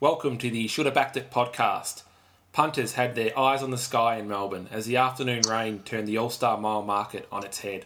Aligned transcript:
Welcome 0.00 0.38
to 0.38 0.48
the 0.48 0.66
Should 0.66 0.86
Have 0.86 0.94
Backed 0.94 1.18
It 1.18 1.30
podcast. 1.30 2.04
Punters 2.52 2.94
had 2.94 3.14
their 3.14 3.38
eyes 3.38 3.62
on 3.62 3.70
the 3.70 3.76
sky 3.76 4.16
in 4.16 4.28
Melbourne 4.28 4.66
as 4.70 4.86
the 4.86 4.96
afternoon 4.96 5.42
rain 5.46 5.80
turned 5.80 6.08
the 6.08 6.16
All 6.16 6.30
Star 6.30 6.56
Mile 6.56 6.80
market 6.80 7.28
on 7.30 7.44
its 7.44 7.58
head. 7.58 7.84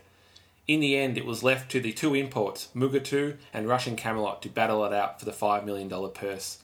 In 0.69 0.79
the 0.79 0.97
end, 0.97 1.19
it 1.19 1.27
was 1.27 1.43
left 1.43 1.73
to 1.73 1.81
the 1.81 1.93
two 1.93 2.15
imports, 2.15 2.69
Mugatoo 2.73 3.35
and 3.53 3.67
Russian 3.67 3.97
Camelot, 3.97 4.43
to 4.43 4.49
battle 4.49 4.85
it 4.85 4.93
out 4.93 5.19
for 5.19 5.25
the 5.25 5.33
$5 5.33 5.65
million 5.65 5.91
purse. 6.13 6.59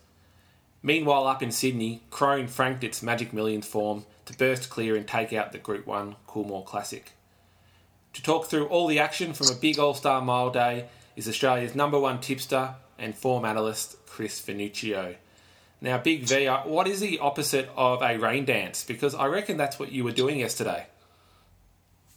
Meanwhile, 0.85 1.27
up 1.27 1.43
in 1.43 1.51
Sydney, 1.51 2.05
Krone 2.13 2.47
franked 2.47 2.85
its 2.85 3.03
Magic 3.03 3.33
Millions 3.33 3.67
form 3.67 4.05
to 4.27 4.39
burst 4.39 4.71
clear 4.71 4.95
and 4.95 5.05
take 5.05 5.33
out 5.33 5.51
the 5.51 5.59
Group 5.59 5.85
1 5.85 6.15
Coolmore 6.29 6.65
Classic. 6.65 7.11
To 8.13 8.23
talk 8.23 8.47
through 8.47 8.67
all 8.67 8.87
the 8.87 9.01
action 9.01 9.33
from 9.33 9.49
a 9.49 9.61
big 9.61 9.81
All 9.81 9.95
Star 9.95 10.23
Mile 10.23 10.51
day 10.51 10.87
is 11.17 11.27
Australia's 11.29 11.75
number 11.75 11.99
one 11.99 12.21
tipster 12.21 12.77
and 13.01 13.17
form 13.17 13.45
analyst, 13.45 13.97
Chris 14.07 14.41
Venuccio. 14.41 15.17
Now, 15.83 15.97
Big 15.99 16.25
V, 16.25 16.47
uh, 16.47 16.63
what 16.65 16.87
is 16.87 17.01
the 17.01 17.19
opposite 17.21 17.71
of 17.75 18.03
a 18.03 18.19
rain 18.19 18.45
dance? 18.45 18.85
Because 18.85 19.15
I 19.15 19.27
reckon 19.27 19.57
that's 19.57 19.79
what 19.79 19.93
you 19.93 20.05
were 20.05 20.13
doing 20.13 20.39
yesterday. 20.39 20.87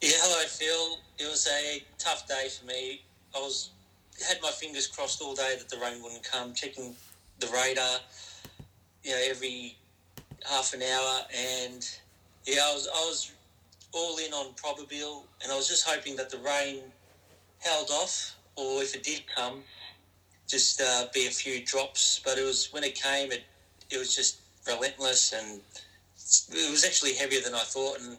Yeah, 0.02 0.12
hello, 0.16 0.46
Phil. 0.48 1.00
It 1.18 1.30
was 1.30 1.48
a 1.48 1.82
tough 1.98 2.28
day 2.28 2.50
for 2.50 2.66
me. 2.66 3.02
I 3.34 3.40
was 3.40 3.70
had 4.28 4.42
my 4.42 4.50
fingers 4.50 4.86
crossed 4.88 5.22
all 5.22 5.34
day 5.34 5.56
that 5.58 5.70
the 5.70 5.78
rain 5.78 6.04
wouldn't 6.04 6.24
come. 6.24 6.54
Checking 6.54 6.94
the 7.40 7.48
radar, 7.48 8.00
you 9.04 9.12
know, 9.12 9.22
every 9.30 9.78
half 10.46 10.74
an 10.74 10.82
hour, 10.82 11.22
and 11.34 11.90
yeah, 12.46 12.62
I 12.66 12.74
was 12.74 12.88
I 12.88 13.00
was 13.08 13.32
all 13.94 14.18
in 14.18 14.34
on 14.34 14.54
Probabeel, 14.56 15.24
and 15.42 15.52
I 15.52 15.56
was 15.56 15.70
just 15.70 15.88
hoping 15.88 16.18
that 16.18 16.30
the 16.30 16.40
rain 16.40 16.82
held 17.60 17.90
off, 17.92 18.36
or 18.58 18.84
if 18.84 18.94
it 18.96 19.04
did 19.04 19.24
come, 19.34 19.64
just 20.50 20.82
uh, 20.82 21.06
be 21.14 21.28
a 21.28 21.32
few 21.32 21.64
drops. 21.64 22.20
But 22.26 22.38
it 22.38 22.44
was 22.44 22.74
when 22.74 22.84
it 22.84 22.96
came, 22.96 23.32
it 23.32 23.44
it 23.94 24.00
was 24.00 24.16
just 24.16 24.40
relentless, 24.68 25.34
and 25.34 25.62
it 26.52 26.72
was 26.72 26.86
actually 26.86 27.14
heavier 27.14 27.42
than 27.42 27.54
I 27.54 27.60
thought. 27.60 28.00
And 28.00 28.18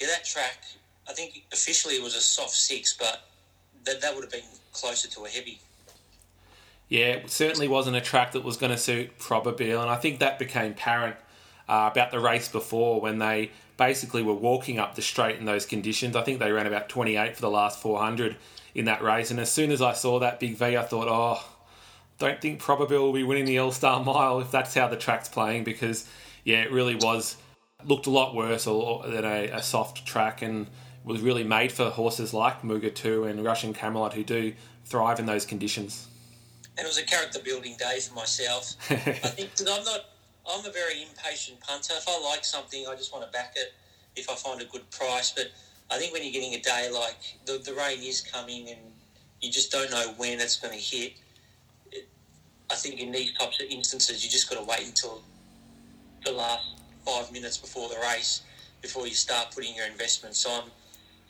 yeah, 0.00 0.08
that 0.08 0.24
track, 0.24 0.64
I 1.08 1.12
think 1.12 1.44
officially 1.52 1.94
it 1.94 2.02
was 2.02 2.14
a 2.14 2.20
soft 2.20 2.54
six, 2.54 2.96
but 2.96 3.28
that 3.84 4.00
that 4.00 4.14
would 4.14 4.24
have 4.24 4.32
been 4.32 4.42
closer 4.72 5.08
to 5.08 5.24
a 5.24 5.28
heavy. 5.28 5.60
Yeah, 6.88 7.06
it 7.06 7.30
certainly 7.30 7.68
wasn't 7.68 7.96
a 7.96 8.00
track 8.00 8.32
that 8.32 8.44
was 8.44 8.56
going 8.56 8.72
to 8.72 8.78
suit 8.78 9.18
Probabeel, 9.18 9.80
and 9.80 9.90
I 9.90 9.96
think 9.96 10.20
that 10.20 10.38
became 10.38 10.72
apparent 10.72 11.16
uh, 11.68 11.88
about 11.92 12.10
the 12.10 12.18
race 12.18 12.48
before 12.48 13.00
when 13.00 13.18
they 13.18 13.50
basically 13.76 14.22
were 14.22 14.34
walking 14.34 14.78
up 14.78 14.94
the 14.94 15.02
straight 15.02 15.38
in 15.38 15.44
those 15.44 15.66
conditions. 15.66 16.16
I 16.16 16.22
think 16.22 16.38
they 16.38 16.50
ran 16.50 16.66
about 16.66 16.88
28 16.88 17.34
for 17.36 17.42
the 17.42 17.50
last 17.50 17.80
400 17.80 18.36
in 18.74 18.86
that 18.86 19.02
race, 19.02 19.30
and 19.30 19.38
as 19.38 19.52
soon 19.52 19.70
as 19.70 19.82
I 19.82 19.92
saw 19.92 20.18
that 20.20 20.40
big 20.40 20.56
V, 20.56 20.76
I 20.76 20.82
thought, 20.82 21.08
oh, 21.08 21.44
don't 22.18 22.40
think 22.40 22.60
Probabeel 22.60 23.00
will 23.00 23.12
be 23.12 23.22
winning 23.22 23.44
the 23.44 23.58
All 23.58 23.72
Star 23.72 24.02
Mile 24.02 24.40
if 24.40 24.50
that's 24.50 24.74
how 24.74 24.88
the 24.88 24.96
track's 24.96 25.28
playing 25.28 25.64
because, 25.64 26.06
yeah, 26.44 26.62
it 26.62 26.72
really 26.72 26.96
was 26.96 27.36
looked 27.84 28.06
a 28.06 28.10
lot 28.10 28.34
worse 28.34 28.64
than 28.64 29.24
a, 29.24 29.48
a 29.52 29.62
soft 29.62 30.04
track 30.04 30.42
and 30.42 30.66
was 31.04 31.20
really 31.20 31.44
made 31.44 31.70
for 31.70 31.90
horses 31.90 32.34
like 32.34 32.62
Mugatoo 32.62 33.28
and 33.28 33.44
Russian 33.44 33.72
Camelot 33.72 34.14
who 34.14 34.24
do 34.24 34.52
thrive 34.84 35.20
in 35.20 35.26
those 35.26 35.46
conditions. 35.46 36.08
And 36.76 36.84
it 36.84 36.88
was 36.88 36.98
a 36.98 37.04
character 37.04 37.38
building 37.44 37.76
day 37.78 38.00
for 38.00 38.14
myself. 38.14 38.74
I 38.90 38.96
think 38.96 39.50
I'm 39.60 39.84
not. 39.84 40.00
I'm 40.50 40.64
a 40.64 40.70
very 40.70 41.02
impatient 41.02 41.60
punter. 41.60 41.92
If 41.96 42.08
I 42.08 42.18
like 42.20 42.44
something, 42.44 42.86
I 42.88 42.94
just 42.94 43.12
want 43.12 43.24
to 43.24 43.30
back 43.30 43.52
it. 43.56 43.74
If 44.16 44.30
I 44.30 44.34
find 44.34 44.60
a 44.62 44.64
good 44.64 44.88
price, 44.90 45.30
but 45.30 45.50
I 45.90 45.98
think 45.98 46.12
when 46.12 46.22
you're 46.22 46.32
getting 46.32 46.54
a 46.54 46.60
day 46.60 46.90
like 46.92 47.36
the, 47.44 47.58
the 47.58 47.74
rain 47.74 48.02
is 48.02 48.20
coming 48.20 48.68
and 48.68 48.78
you 49.40 49.50
just 49.50 49.70
don't 49.70 49.90
know 49.90 50.14
when 50.16 50.40
it's 50.40 50.56
going 50.56 50.72
to 50.72 50.80
hit, 50.80 51.14
I 52.70 52.74
think 52.74 53.00
in 53.00 53.12
these 53.12 53.32
types 53.34 53.60
of 53.60 53.66
instances, 53.70 54.24
you 54.24 54.30
just 54.30 54.48
got 54.48 54.58
to 54.58 54.64
wait 54.64 54.86
until 54.86 55.22
the 56.24 56.32
last 56.32 56.64
five 57.04 57.32
minutes 57.32 57.56
before 57.56 57.88
the 57.88 57.96
race 57.96 58.42
before 58.82 59.06
you 59.06 59.14
start 59.14 59.50
putting 59.54 59.74
your 59.74 59.86
investments 59.86 60.46
on. 60.46 60.64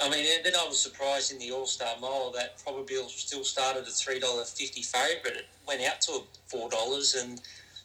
I 0.00 0.08
mean, 0.08 0.26
then 0.44 0.52
I 0.54 0.66
was 0.66 0.78
surprised 0.78 1.32
in 1.32 1.38
the 1.38 1.50
All 1.50 1.66
Star 1.66 1.94
Mile 2.00 2.30
that 2.32 2.58
Probabeel 2.58 3.08
still 3.08 3.44
started 3.44 3.82
a 3.82 3.90
three 3.90 4.20
dollar 4.20 4.44
fifty 4.44 4.82
favourite. 4.82 5.36
It 5.36 5.46
went 5.66 5.82
out 5.82 6.00
to 6.02 6.20
four 6.46 6.68
dollars, 6.70 7.14
and 7.14 7.40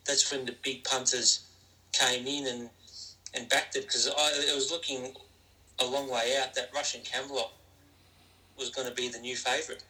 that's 0.06 0.32
when 0.32 0.46
the 0.46 0.56
big 0.64 0.84
punters 0.84 1.46
came 1.92 2.28
in 2.28 2.48
and 2.48 2.70
and 3.34 3.50
backed 3.50 3.76
it 3.76 3.84
because 3.88 4.06
it 4.06 4.56
was 4.56 4.70
looking 4.72 5.14
a 5.80 5.86
long 5.86 6.10
way 6.10 6.38
out 6.40 6.54
that 6.54 6.70
Russian 6.74 7.02
Camelot 7.02 7.52
was 8.60 8.70
going 8.70 8.88
to 8.88 8.94
be 8.94 9.10
the 9.10 9.18
new 9.20 9.36
favourite. 9.36 9.84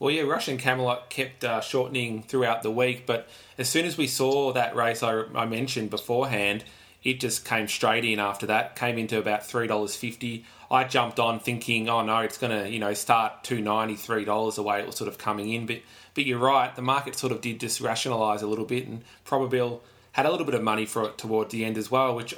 Well, 0.00 0.10
yeah, 0.10 0.22
Russian 0.22 0.56
Camelot 0.56 1.10
kept 1.10 1.44
uh, 1.44 1.60
shortening 1.60 2.22
throughout 2.22 2.62
the 2.62 2.70
week, 2.70 3.04
but 3.04 3.28
as 3.58 3.68
soon 3.68 3.84
as 3.84 3.98
we 3.98 4.06
saw 4.06 4.50
that 4.54 4.74
race 4.74 5.02
I, 5.02 5.24
I, 5.34 5.44
mentioned 5.44 5.90
beforehand, 5.90 6.64
it 7.04 7.20
just 7.20 7.44
came 7.44 7.68
straight 7.68 8.06
in 8.06 8.18
after 8.18 8.46
that, 8.46 8.76
came 8.76 8.96
into 8.96 9.18
about 9.18 9.42
$3.50. 9.42 10.44
I 10.70 10.84
jumped 10.84 11.20
on 11.20 11.38
thinking, 11.38 11.90
oh 11.90 12.02
no, 12.02 12.20
it's 12.20 12.38
going 12.38 12.62
to, 12.62 12.70
you 12.70 12.78
know, 12.78 12.94
start 12.94 13.44
$2.90, 13.44 14.24
$3 14.24 14.54
the 14.54 14.62
way 14.62 14.80
it 14.80 14.86
was 14.86 14.96
sort 14.96 15.08
of 15.08 15.18
coming 15.18 15.50
in. 15.50 15.66
But, 15.66 15.82
but 16.14 16.24
you're 16.24 16.38
right, 16.38 16.74
the 16.74 16.80
market 16.80 17.14
sort 17.14 17.30
of 17.30 17.42
did 17.42 17.60
just 17.60 17.82
rationalise 17.82 18.40
a 18.40 18.46
little 18.46 18.64
bit, 18.64 18.86
and 18.86 19.04
Probabeel 19.26 19.80
had 20.12 20.24
a 20.24 20.30
little 20.30 20.46
bit 20.46 20.54
of 20.54 20.62
money 20.62 20.86
for 20.86 21.04
it 21.04 21.18
towards 21.18 21.52
the 21.52 21.62
end 21.62 21.76
as 21.76 21.90
well, 21.90 22.16
which 22.16 22.34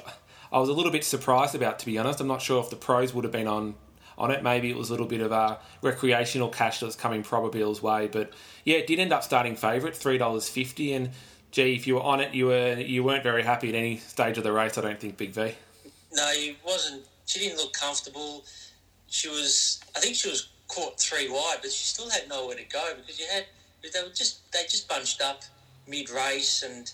I 0.51 0.59
was 0.59 0.67
a 0.67 0.73
little 0.73 0.91
bit 0.91 1.05
surprised 1.05 1.55
about, 1.55 1.79
to 1.79 1.85
be 1.85 1.97
honest. 1.97 2.19
I'm 2.19 2.27
not 2.27 2.41
sure 2.41 2.61
if 2.61 2.69
the 2.69 2.75
pros 2.75 3.13
would 3.13 3.23
have 3.23 3.31
been 3.31 3.47
on 3.47 3.75
on 4.17 4.31
it. 4.31 4.43
Maybe 4.43 4.69
it 4.69 4.77
was 4.77 4.89
a 4.89 4.93
little 4.93 5.07
bit 5.07 5.21
of 5.21 5.31
a 5.31 5.59
recreational 5.81 6.49
cash 6.49 6.79
that 6.79 6.85
was 6.85 6.95
coming 6.95 7.23
Probabeel's 7.23 7.81
way, 7.81 8.07
but 8.07 8.31
yeah, 8.63 8.77
it 8.77 8.87
did 8.87 8.99
end 8.99 9.11
up 9.11 9.23
starting 9.23 9.55
favourite, 9.55 9.95
three 9.95 10.17
dollars 10.17 10.49
fifty. 10.49 10.93
And 10.93 11.11
gee, 11.51 11.75
if 11.75 11.87
you 11.87 11.95
were 11.95 12.03
on 12.03 12.19
it, 12.19 12.33
you 12.33 12.47
were 12.47 12.79
you 12.79 13.03
weren't 13.03 13.23
very 13.23 13.43
happy 13.43 13.69
at 13.69 13.75
any 13.75 13.97
stage 13.97 14.37
of 14.37 14.43
the 14.43 14.51
race. 14.51 14.77
I 14.77 14.81
don't 14.81 14.99
think 14.99 15.17
Big 15.17 15.31
V. 15.31 15.53
No, 16.13 16.27
he 16.31 16.57
wasn't. 16.65 17.03
She 17.25 17.39
didn't 17.39 17.57
look 17.57 17.73
comfortable. 17.73 18.43
She 19.07 19.29
was. 19.29 19.81
I 19.95 19.99
think 19.99 20.15
she 20.15 20.29
was 20.29 20.49
caught 20.67 20.99
three 20.99 21.29
wide, 21.29 21.57
but 21.61 21.71
she 21.71 21.83
still 21.83 22.09
had 22.09 22.27
nowhere 22.27 22.55
to 22.55 22.63
go 22.65 22.93
because 22.97 23.19
you 23.19 23.25
had. 23.31 23.45
They 23.81 24.01
were 24.01 24.13
just 24.13 24.51
they 24.51 24.63
just 24.63 24.87
bunched 24.87 25.21
up 25.21 25.43
mid 25.87 26.09
race 26.09 26.63
and. 26.63 26.91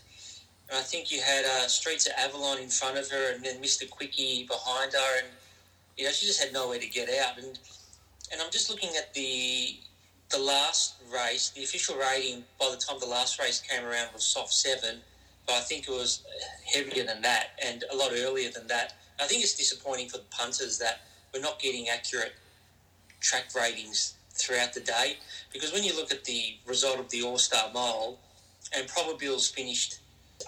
And 0.71 0.77
I 0.77 0.81
think 0.83 1.11
you 1.11 1.19
had 1.19 1.45
uh, 1.45 1.67
Streets 1.67 2.05
of 2.05 2.13
Avalon 2.15 2.59
in 2.59 2.69
front 2.69 2.95
of 2.95 3.09
her, 3.09 3.33
and 3.33 3.43
then 3.43 3.59
Mr. 3.59 3.89
Quickie 3.89 4.45
behind 4.45 4.93
her, 4.93 5.17
and 5.17 5.27
you 5.99 6.05
know, 6.05 6.11
she 6.11 6.25
just 6.25 6.41
had 6.41 6.53
nowhere 6.53 6.79
to 6.79 6.87
get 6.87 7.09
out. 7.09 7.37
And 7.37 7.59
and 8.31 8.41
I'm 8.41 8.51
just 8.51 8.69
looking 8.69 8.91
at 8.97 9.13
the 9.13 9.75
the 10.31 10.39
last 10.39 10.95
race. 11.13 11.49
The 11.49 11.63
official 11.63 11.97
rating 11.97 12.45
by 12.57 12.69
the 12.71 12.77
time 12.77 12.99
the 12.99 13.05
last 13.05 13.37
race 13.37 13.61
came 13.61 13.83
around 13.83 14.13
was 14.13 14.23
soft 14.23 14.53
seven, 14.53 15.01
but 15.45 15.55
I 15.55 15.59
think 15.61 15.87
it 15.87 15.91
was 15.91 16.23
heavier 16.73 17.03
than 17.03 17.21
that 17.23 17.47
and 17.63 17.83
a 17.91 17.95
lot 17.95 18.11
earlier 18.13 18.49
than 18.49 18.67
that. 18.67 18.93
I 19.19 19.25
think 19.25 19.43
it's 19.43 19.55
disappointing 19.55 20.07
for 20.07 20.17
the 20.17 20.23
punters 20.31 20.77
that 20.77 21.01
we're 21.33 21.41
not 21.41 21.59
getting 21.59 21.89
accurate 21.89 22.33
track 23.19 23.53
ratings 23.53 24.13
throughout 24.33 24.73
the 24.73 24.79
day 24.79 25.17
because 25.51 25.73
when 25.73 25.83
you 25.83 25.93
look 25.93 26.13
at 26.13 26.23
the 26.23 26.55
result 26.65 26.99
of 26.99 27.09
the 27.09 27.23
All 27.23 27.37
Star 27.37 27.69
Mile 27.73 28.19
and 28.73 28.87
Probabeel's 28.87 29.49
finished 29.49 29.99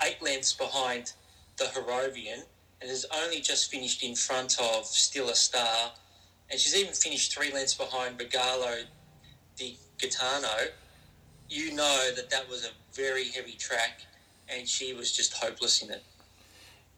eight 0.02 0.22
lengths 0.22 0.54
behind 0.54 1.12
the 1.58 1.66
Harrovian 1.66 2.44
and 2.82 2.90
has 2.90 3.06
only 3.24 3.40
just 3.40 3.72
finished 3.72 4.04
in 4.04 4.16
front 4.16 4.60
of 4.60 4.86
Still 4.86 5.30
a 5.30 5.36
Star, 5.36 5.92
and 6.50 6.60
she's 6.60 6.76
even 6.76 6.94
finished 6.94 7.34
three 7.34 7.54
lengths 7.54 7.76
behind 7.76 8.18
Regalo 8.18 8.84
di 9.56 9.78
Gaetano, 10.00 10.72
you 11.50 11.74
know 11.74 12.10
that 12.16 12.30
that 12.30 12.50
was 12.50 12.66
a 12.66 12.70
very 12.94 13.26
heavy 13.26 13.54
track, 13.54 14.02
and 14.50 14.68
she 14.68 14.94
was 14.94 15.12
just 15.12 15.34
hopeless 15.34 15.82
in 15.82 15.92
it. 15.92 16.04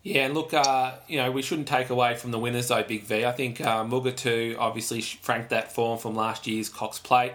Yeah, 0.04 0.26
and 0.26 0.34
look, 0.34 0.54
uh, 0.54 0.96
you 1.08 1.18
know, 1.18 1.32
we 1.32 1.42
shouldn't 1.42 1.68
take 1.68 1.90
away 1.90 2.16
from 2.16 2.32
the 2.32 2.40
winners 2.40 2.68
though, 2.68 2.84
Big 2.84 3.04
V. 3.04 3.26
I 3.26 3.32
think 3.32 3.62
uh, 3.62 3.86
Mugatoo 3.86 4.58
obviously 4.60 5.02
franked 5.02 5.50
that 5.52 5.74
form 5.74 5.98
from 5.98 6.16
last 6.16 6.46
year's 6.46 6.70
Cox 6.70 7.00
Plate. 7.00 7.34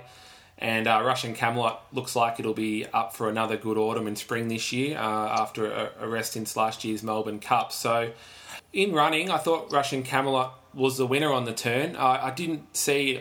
And 0.59 0.89
uh, 0.89 1.01
Russian 1.05 1.35
Camelot 1.35 1.87
looks 1.93 2.17
like 2.17 2.41
it'll 2.41 2.53
be 2.53 2.85
up 2.93 3.15
for 3.15 3.29
another 3.29 3.57
good 3.57 3.79
autumn 3.79 4.09
and 4.09 4.19
spring 4.19 4.49
this 4.49 4.73
year 4.73 4.99
uh, 4.99 5.41
after 5.41 5.71
a, 5.71 5.91
a, 6.01 6.09
rest 6.09 6.33
since 6.33 6.57
last 6.57 6.85
year's 6.85 7.03
Melbourne 7.03 7.39
Cup. 7.39 7.71
So, 7.73 8.11
in 8.73 8.93
running, 8.93 9.31
I 9.31 9.39
thought 9.39 9.73
Russian 9.73 10.03
Camelot 10.03 10.59
was 10.75 10.97
the 10.97 11.07
winner 11.07 11.33
on 11.33 11.45
the 11.45 11.53
turn. 11.53 11.97
Uh, 11.97 12.21
I 12.23 12.31
didn't 12.31 12.77
see, 12.77 13.21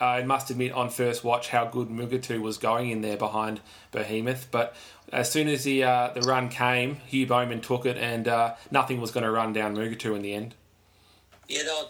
I 0.00 0.22
must 0.22 0.50
admit, 0.50 0.72
on 0.72 0.90
first 0.90 1.24
watch 1.24 1.48
how 1.48 1.66
good 1.66 1.88
Mugatoo 1.88 2.40
was 2.40 2.58
going 2.58 2.90
in 2.90 3.00
there 3.00 3.16
behind 3.16 3.60
Behemoth. 3.92 4.48
But 4.50 4.74
as 5.12 5.30
soon 5.30 5.48
as 5.48 5.64
the 5.64 5.84
uh, 5.84 6.10
the 6.14 6.22
run 6.22 6.48
came, 6.48 6.96
Hugh 7.06 7.26
Bowman 7.26 7.60
took 7.60 7.86
it, 7.86 7.98
and 7.98 8.28
uh, 8.28 8.54
nothing 8.70 9.00
was 9.00 9.10
going 9.10 9.24
to 9.24 9.30
run 9.30 9.52
down 9.52 9.76
Mugatoo 9.76 10.14
in 10.14 10.22
the 10.22 10.34
end. 10.34 10.54
Yeah, 11.48 11.62
there 11.64 11.74
were 11.74 11.88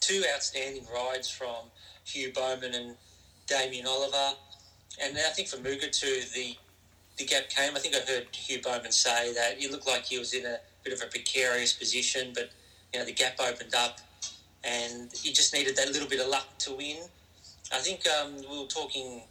two 0.00 0.22
outstanding 0.34 0.84
rides 0.94 1.28
from 1.28 1.70
Hugh 2.04 2.32
Bowman 2.32 2.74
and 2.74 2.96
Damien 3.46 3.86
Oliver. 3.86 4.36
And 5.02 5.16
I 5.16 5.30
think 5.30 5.48
for 5.48 5.56
Mugatoo 5.56 6.32
the 6.32 6.56
the 7.16 7.24
gap 7.24 7.48
came. 7.48 7.74
I 7.74 7.78
think 7.78 7.94
I 7.94 8.00
heard 8.00 8.26
Hugh 8.32 8.60
Bowman 8.62 8.92
say 8.92 9.32
that 9.34 9.60
it 9.60 9.70
looked 9.70 9.86
like 9.86 10.04
he 10.04 10.18
was 10.18 10.34
in 10.34 10.46
a 10.46 10.58
bit 10.84 10.92
of 10.92 11.02
a 11.02 11.06
precarious 11.06 11.72
position, 11.72 12.32
but 12.34 12.50
you 12.92 13.00
know 13.00 13.06
the 13.06 13.12
gap 13.12 13.40
opened 13.40 13.74
up, 13.74 13.98
and 14.62 15.10
he 15.12 15.32
just 15.32 15.52
needed 15.54 15.76
that 15.76 15.88
little 15.88 16.08
bit 16.08 16.20
of 16.20 16.28
luck 16.28 16.46
to 16.58 16.74
win. 16.74 16.98
I 17.72 17.78
think 17.78 18.02
um, 18.06 18.36
we 18.50 18.60
were 18.60 18.66
talking 18.66 19.22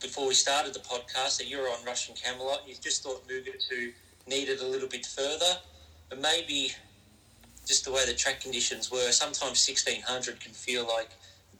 before 0.00 0.26
we 0.26 0.34
started 0.34 0.74
the 0.74 0.80
podcast 0.80 1.38
that 1.38 1.48
you 1.48 1.58
were 1.58 1.68
on 1.68 1.84
Russian 1.84 2.14
Camelot. 2.14 2.62
You 2.66 2.74
just 2.80 3.02
thought 3.02 3.26
Mugatoo 3.28 3.92
needed 4.26 4.60
a 4.60 4.66
little 4.66 4.88
bit 4.88 5.06
further, 5.06 5.58
but 6.08 6.20
maybe 6.20 6.72
just 7.66 7.84
the 7.84 7.92
way 7.92 8.04
the 8.06 8.14
track 8.14 8.40
conditions 8.40 8.90
were, 8.90 9.10
sometimes 9.12 9.66
1600 9.66 10.40
can 10.40 10.52
feel 10.52 10.82
like 10.82 11.10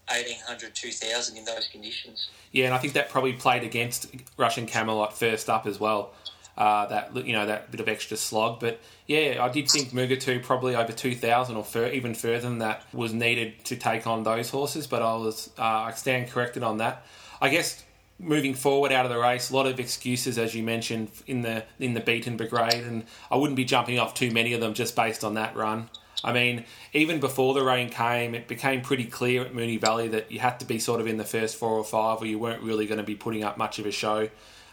1800, 0.08 0.74
2000 0.74 1.36
in 1.36 1.44
those 1.44 1.68
conditions. 1.68 2.28
Yeah, 2.50 2.66
and 2.66 2.74
I 2.74 2.78
think 2.78 2.94
that 2.94 3.08
probably 3.08 3.32
played 3.34 3.62
against 3.62 4.12
Russian 4.36 4.66
Camelot 4.66 5.16
first 5.16 5.48
up 5.48 5.66
as 5.66 5.78
well. 5.78 6.12
Uh, 6.54 6.84
that 6.84 7.26
you 7.26 7.32
know 7.32 7.46
that 7.46 7.70
bit 7.70 7.80
of 7.80 7.88
extra 7.88 8.14
slog, 8.14 8.60
but 8.60 8.78
yeah, 9.06 9.38
I 9.40 9.48
did 9.48 9.70
think 9.70 9.92
Mugatoo 9.92 10.42
probably 10.42 10.76
over 10.76 10.92
two 10.92 11.14
thousand 11.14 11.56
or 11.56 11.64
fur- 11.64 11.88
even 11.88 12.14
further 12.14 12.40
than 12.40 12.58
that 12.58 12.82
was 12.92 13.14
needed 13.14 13.64
to 13.64 13.76
take 13.76 14.06
on 14.06 14.22
those 14.22 14.50
horses. 14.50 14.86
But 14.86 15.00
I 15.00 15.14
was 15.16 15.48
uh, 15.58 15.62
I 15.62 15.92
stand 15.92 16.30
corrected 16.30 16.62
on 16.62 16.76
that. 16.76 17.06
I 17.40 17.48
guess 17.48 17.82
moving 18.18 18.52
forward 18.54 18.92
out 18.92 19.06
of 19.06 19.10
the 19.10 19.18
race, 19.18 19.50
a 19.50 19.56
lot 19.56 19.66
of 19.66 19.80
excuses 19.80 20.36
as 20.36 20.54
you 20.54 20.62
mentioned 20.62 21.10
in 21.26 21.40
the 21.40 21.64
in 21.78 21.94
the 21.94 22.00
beaten 22.00 22.36
brigade, 22.36 22.84
and 22.84 23.04
I 23.30 23.36
wouldn't 23.36 23.56
be 23.56 23.64
jumping 23.64 23.98
off 23.98 24.12
too 24.12 24.30
many 24.30 24.52
of 24.52 24.60
them 24.60 24.74
just 24.74 24.94
based 24.94 25.24
on 25.24 25.32
that 25.34 25.56
run. 25.56 25.88
I 26.24 26.32
mean, 26.32 26.64
even 26.92 27.20
before 27.20 27.54
the 27.54 27.62
rain 27.62 27.88
came, 27.88 28.34
it 28.34 28.46
became 28.46 28.80
pretty 28.80 29.06
clear 29.06 29.42
at 29.42 29.52
Moonee 29.52 29.80
Valley 29.80 30.08
that 30.08 30.30
you 30.30 30.38
had 30.38 30.60
to 30.60 30.64
be 30.64 30.78
sort 30.78 31.00
of 31.00 31.06
in 31.06 31.16
the 31.16 31.24
first 31.24 31.56
four 31.56 31.72
or 31.72 31.84
five, 31.84 32.22
or 32.22 32.26
you 32.26 32.38
weren't 32.38 32.62
really 32.62 32.86
going 32.86 32.98
to 32.98 33.04
be 33.04 33.16
putting 33.16 33.42
up 33.42 33.58
much 33.58 33.78
of 33.78 33.86
a 33.86 33.90
show. 33.90 34.28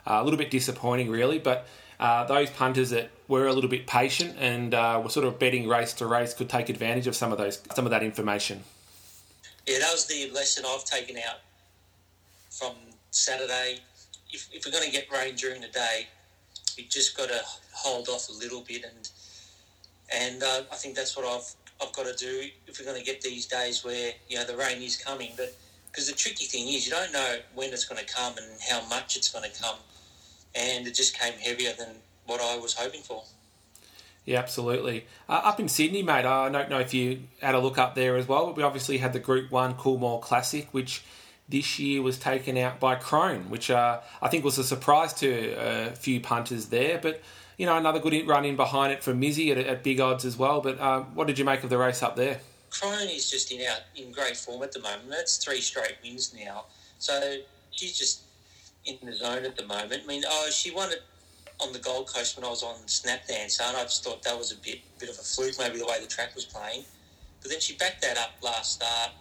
Uh, 0.05 0.19
a 0.21 0.23
little 0.23 0.37
bit 0.37 0.51
disappointing, 0.51 1.09
really, 1.09 1.39
but 1.39 1.67
uh, 1.99 2.23
those 2.25 2.49
punters 2.49 2.91
that 2.91 3.09
were 3.27 3.47
a 3.47 3.53
little 3.53 3.69
bit 3.69 3.85
patient 3.85 4.35
and 4.39 4.73
uh, 4.73 5.01
were 5.03 5.09
sort 5.09 5.25
of 5.25 5.37
betting 5.37 5.67
race 5.67 5.93
to 5.93 6.05
race 6.05 6.33
could 6.33 6.49
take 6.49 6.69
advantage 6.69 7.07
of 7.07 7.15
some 7.15 7.31
of 7.31 7.37
those 7.37 7.61
some 7.73 7.85
of 7.85 7.91
that 7.91 8.03
information. 8.03 8.63
Yeah, 9.67 9.79
that 9.79 9.91
was 9.91 10.05
the 10.05 10.31
lesson 10.31 10.63
I've 10.67 10.85
taken 10.85 11.17
out 11.17 11.39
from 12.49 12.73
Saturday. 13.11 13.79
If, 14.31 14.47
if 14.53 14.65
we're 14.65 14.71
going 14.71 14.85
to 14.85 14.91
get 14.91 15.11
rain 15.11 15.35
during 15.35 15.61
the 15.61 15.67
day, 15.67 16.07
we 16.77 16.85
just 16.85 17.17
got 17.17 17.29
to 17.29 17.41
hold 17.73 18.07
off 18.07 18.29
a 18.29 18.33
little 18.33 18.61
bit, 18.61 18.83
and 18.83 19.09
and 20.13 20.43
uh, 20.43 20.61
I 20.71 20.75
think 20.75 20.95
that's 20.95 21.15
what 21.15 21.25
I've 21.25 21.55
I've 21.81 21.93
got 21.93 22.05
to 22.05 22.15
do 22.15 22.49
if 22.67 22.79
we're 22.79 22.85
going 22.85 22.99
to 22.99 23.05
get 23.05 23.21
these 23.21 23.45
days 23.45 23.83
where 23.83 24.11
you 24.27 24.37
know 24.37 24.45
the 24.45 24.57
rain 24.57 24.81
is 24.81 24.97
coming. 24.97 25.31
But 25.37 25.55
because 25.91 26.07
the 26.07 26.15
tricky 26.15 26.45
thing 26.45 26.67
is 26.67 26.85
you 26.85 26.91
don't 26.91 27.11
know 27.11 27.37
when 27.55 27.71
it's 27.71 27.85
going 27.85 28.03
to 28.03 28.13
come 28.13 28.33
and 28.37 28.47
how 28.69 28.85
much 28.87 29.15
it's 29.15 29.29
going 29.29 29.49
to 29.49 29.61
come, 29.61 29.77
and 30.55 30.87
it 30.87 30.95
just 30.95 31.17
came 31.17 31.33
heavier 31.33 31.73
than 31.77 31.89
what 32.25 32.41
I 32.41 32.57
was 32.57 32.73
hoping 32.73 33.01
for. 33.01 33.23
Yeah, 34.25 34.39
absolutely. 34.39 35.05
Uh, 35.27 35.41
up 35.43 35.59
in 35.59 35.67
Sydney, 35.67 36.03
mate, 36.03 36.25
I 36.25 36.49
don't 36.49 36.69
know 36.69 36.79
if 36.79 36.93
you 36.93 37.21
had 37.41 37.55
a 37.55 37.59
look 37.59 37.79
up 37.79 37.95
there 37.95 38.15
as 38.15 38.27
well, 38.27 38.45
but 38.45 38.57
we 38.57 38.63
obviously 38.63 38.99
had 38.99 39.11
the 39.11 39.19
Group 39.19 39.49
1 39.49 39.73
Coolmore 39.75 40.21
Classic, 40.21 40.67
which 40.71 41.03
this 41.47 41.79
year 41.79 42.03
was 42.03 42.19
taken 42.19 42.55
out 42.55 42.79
by 42.79 42.95
Krone, 42.95 43.49
which 43.49 43.71
uh, 43.71 44.01
I 44.21 44.27
think 44.27 44.45
was 44.45 44.59
a 44.59 44.63
surprise 44.63 45.13
to 45.15 45.55
a 45.57 45.95
few 45.95 46.19
punters 46.19 46.67
there. 46.67 46.99
But, 47.01 47.23
you 47.59 47.65
know, 47.65 47.75
another 47.75 47.99
good 47.99 48.25
run 48.25 48.45
in 48.45 48.55
behind 48.55 48.93
it 48.93 49.03
for 49.03 49.13
Mizzy 49.13 49.51
at, 49.51 49.57
at 49.57 49.83
big 49.83 49.99
odds 49.99 50.23
as 50.23 50.37
well. 50.37 50.61
But 50.61 50.79
uh, 50.79 51.01
what 51.13 51.27
did 51.27 51.37
you 51.37 51.43
make 51.43 51.61
of 51.61 51.69
the 51.69 51.77
race 51.77 52.01
up 52.01 52.15
there? 52.15 52.39
Krone 52.71 53.13
is 53.13 53.29
just 53.29 53.51
in 53.51 53.59
out 53.67 53.81
in 53.97 54.13
great 54.13 54.37
form 54.37 54.63
at 54.63 54.71
the 54.71 54.79
moment. 54.79 55.09
That's 55.09 55.35
three 55.37 55.59
straight 55.59 55.97
wins 56.01 56.33
now. 56.33 56.65
So 56.99 57.35
she's 57.71 57.97
just 57.97 58.21
in 58.85 58.97
the 59.03 59.13
zone 59.13 59.43
at 59.43 59.57
the 59.57 59.65
moment. 59.65 60.03
I 60.05 60.07
mean, 60.07 60.23
oh, 60.25 60.49
she 60.49 60.71
won 60.71 60.89
it 60.91 61.03
on 61.59 61.73
the 61.73 61.79
Gold 61.79 62.07
Coast 62.07 62.37
when 62.37 62.45
I 62.45 62.49
was 62.49 62.63
on 62.63 62.75
Snap 62.87 63.27
Dancer, 63.27 63.63
and 63.67 63.75
I 63.75 63.83
just 63.83 64.05
thought 64.05 64.23
that 64.23 64.37
was 64.37 64.53
a 64.53 64.55
bit 64.55 64.79
bit 64.97 65.09
of 65.09 65.15
a 65.15 65.21
fluke, 65.21 65.55
maybe 65.59 65.79
the 65.79 65.85
way 65.85 65.99
the 65.99 66.07
track 66.07 66.35
was 66.35 66.45
playing. 66.45 66.85
But 67.41 67.51
then 67.51 67.59
she 67.59 67.75
backed 67.75 68.01
that 68.03 68.17
up 68.17 68.31
last 68.41 68.75
start. 68.75 69.11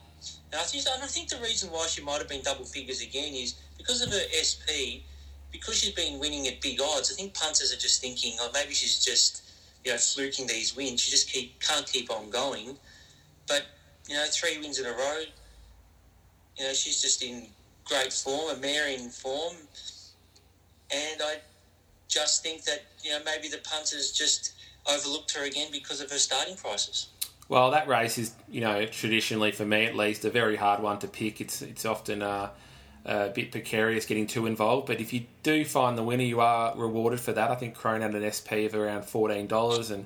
And 0.53 0.61
I 0.61 0.65
think, 0.65 0.85
and 0.95 1.03
I 1.03 1.07
think 1.07 1.29
the 1.29 1.39
reason 1.39 1.71
why 1.73 1.89
she 1.89 2.03
might 2.03 2.19
have 2.19 2.29
been 2.29 2.43
double 2.43 2.65
figures 2.65 3.03
again 3.03 3.35
is 3.35 3.57
because 3.77 4.01
of 4.01 4.11
her 4.11 4.23
SP, 4.31 5.03
because 5.51 5.79
she's 5.79 5.95
been 5.95 6.19
winning 6.19 6.47
at 6.47 6.61
big 6.61 6.81
odds. 6.81 7.13
I 7.13 7.15
think 7.15 7.35
punters 7.35 7.73
are 7.73 7.79
just 7.79 8.01
thinking, 8.01 8.35
oh, 8.41 8.51
maybe 8.53 8.75
she's 8.75 9.05
just 9.05 9.43
you 9.85 9.93
know 9.93 9.99
fluking 9.99 10.47
these 10.47 10.77
wins. 10.77 11.01
She 11.01 11.11
just 11.11 11.31
keep 11.31 11.61
can't 11.61 11.87
keep 11.87 12.11
on 12.11 12.31
going. 12.31 12.77
But 13.47 13.65
you 14.09 14.15
know, 14.15 14.25
three 14.31 14.59
wins 14.59 14.79
in 14.79 14.87
a 14.87 14.93
row. 14.93 15.23
You 16.57 16.65
know, 16.65 16.73
she's 16.73 17.01
just 17.01 17.23
in 17.23 17.47
great 17.85 18.13
form, 18.13 18.57
a 18.57 18.61
mare 18.61 18.89
in 18.89 19.09
form, 19.11 19.55
and 20.93 21.23
I 21.23 21.37
just 22.09 22.43
think 22.43 22.65
that 22.65 22.85
you 23.03 23.11
know 23.11 23.21
maybe 23.25 23.49
the 23.49 23.59
punters 23.59 24.13
just 24.13 24.53
overlooked 24.91 25.35
her 25.37 25.45
again 25.45 25.69
because 25.71 26.01
of 26.01 26.11
her 26.11 26.19
starting 26.19 26.57
prices. 26.57 27.09
Well, 27.49 27.71
that 27.71 27.89
race 27.89 28.19
is, 28.19 28.35
you 28.51 28.61
know, 28.61 28.85
traditionally 28.85 29.53
for 29.53 29.65
me 29.65 29.87
at 29.87 29.97
least, 29.97 30.25
a 30.27 30.31
very 30.31 30.57
hard 30.57 30.83
one 30.83 30.99
to 30.99 31.09
pick. 31.09 31.41
It's 31.41 31.63
it's 31.63 31.87
often 31.87 32.23
uh, 32.23 32.51
a 33.09 33.31
bit 33.31 33.51
precarious 33.51 34.05
getting 34.05 34.27
too 34.27 34.45
involved, 34.45 34.87
but 34.87 35.01
if 35.01 35.15
you 35.15 35.25
do 35.43 35.65
find 35.65 35.97
the 35.97 36.03
winner, 36.03 36.23
you 36.23 36.41
are 36.41 36.77
rewarded 36.77 37.19
for 37.19 37.33
that. 37.33 37.51
I 37.51 37.55
think 37.55 37.75
Krone 37.75 38.03
had 38.03 38.15
an 38.15 38.31
SP 38.31 38.69
of 38.69 38.75
around 38.75 39.07
fourteen 39.07 39.47
dollars, 39.47 39.91
and 39.91 40.05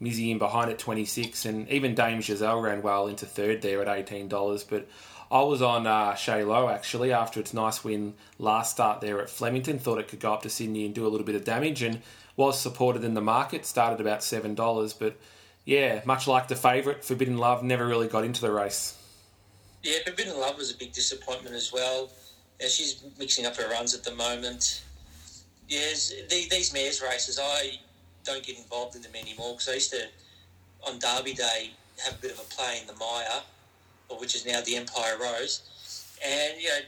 Mizzy 0.00 0.30
in 0.30 0.38
behind 0.38 0.70
at 0.70 0.78
twenty 0.78 1.06
six, 1.06 1.46
and 1.46 1.66
even 1.70 1.94
Dame 1.94 2.20
Giselle 2.20 2.60
ran 2.60 2.82
well 2.82 3.06
into 3.06 3.24
third 3.24 3.62
there 3.62 3.80
at 3.80 3.88
eighteen 3.88 4.28
dollars. 4.28 4.64
But 4.64 4.86
I 5.30 5.40
was 5.42 5.62
on 5.62 5.86
uh, 5.86 6.14
Shay 6.14 6.44
Low 6.44 6.68
actually 6.68 7.10
after 7.10 7.40
its 7.40 7.54
nice 7.54 7.82
win 7.82 8.12
last 8.38 8.72
start 8.72 9.00
there 9.00 9.20
at 9.22 9.30
Flemington. 9.30 9.78
Thought 9.78 10.00
it 10.00 10.08
could 10.08 10.20
go 10.20 10.34
up 10.34 10.42
to 10.42 10.50
Sydney 10.50 10.84
and 10.84 10.94
do 10.94 11.06
a 11.06 11.08
little 11.08 11.26
bit 11.26 11.36
of 11.36 11.44
damage, 11.44 11.82
and 11.82 12.02
was 12.36 12.60
supported 12.60 13.02
in 13.02 13.14
the 13.14 13.22
market. 13.22 13.64
Started 13.64 13.98
about 13.98 14.22
seven 14.22 14.54
dollars, 14.54 14.92
but 14.92 15.16
yeah, 15.64 16.02
much 16.04 16.26
like 16.28 16.48
the 16.48 16.56
favourite, 16.56 17.02
Forbidden 17.02 17.38
Love 17.38 17.62
never 17.62 17.86
really 17.86 18.08
got 18.08 18.24
into 18.24 18.42
the 18.42 18.52
race. 18.52 18.98
Yeah, 19.82 19.98
Forbidden 20.04 20.38
Love 20.38 20.58
was 20.58 20.70
a 20.70 20.76
big 20.76 20.92
disappointment 20.92 21.56
as 21.56 21.72
well. 21.72 22.10
Yeah, 22.60 22.68
she's 22.68 23.02
mixing 23.18 23.46
up 23.46 23.56
her 23.56 23.68
runs 23.68 23.94
at 23.94 24.04
the 24.04 24.14
moment. 24.14 24.82
Yes, 25.68 26.12
the, 26.28 26.48
these 26.50 26.72
mares 26.72 27.02
races, 27.02 27.38
I 27.42 27.78
don't 28.24 28.44
get 28.44 28.58
involved 28.58 28.94
in 28.96 29.02
them 29.02 29.12
anymore 29.14 29.54
because 29.54 29.68
I 29.68 29.74
used 29.74 29.90
to, 29.92 30.06
on 30.86 30.98
Derby 30.98 31.34
Day, 31.34 31.70
have 32.04 32.14
a 32.14 32.18
bit 32.18 32.32
of 32.32 32.38
a 32.38 32.54
play 32.54 32.78
in 32.80 32.86
the 32.86 32.94
Myer, 32.94 33.42
which 34.18 34.34
is 34.34 34.46
now 34.46 34.60
the 34.60 34.76
Empire 34.76 35.16
Rose. 35.20 35.62
And, 36.24 36.60
you 36.60 36.68
know, 36.68 36.78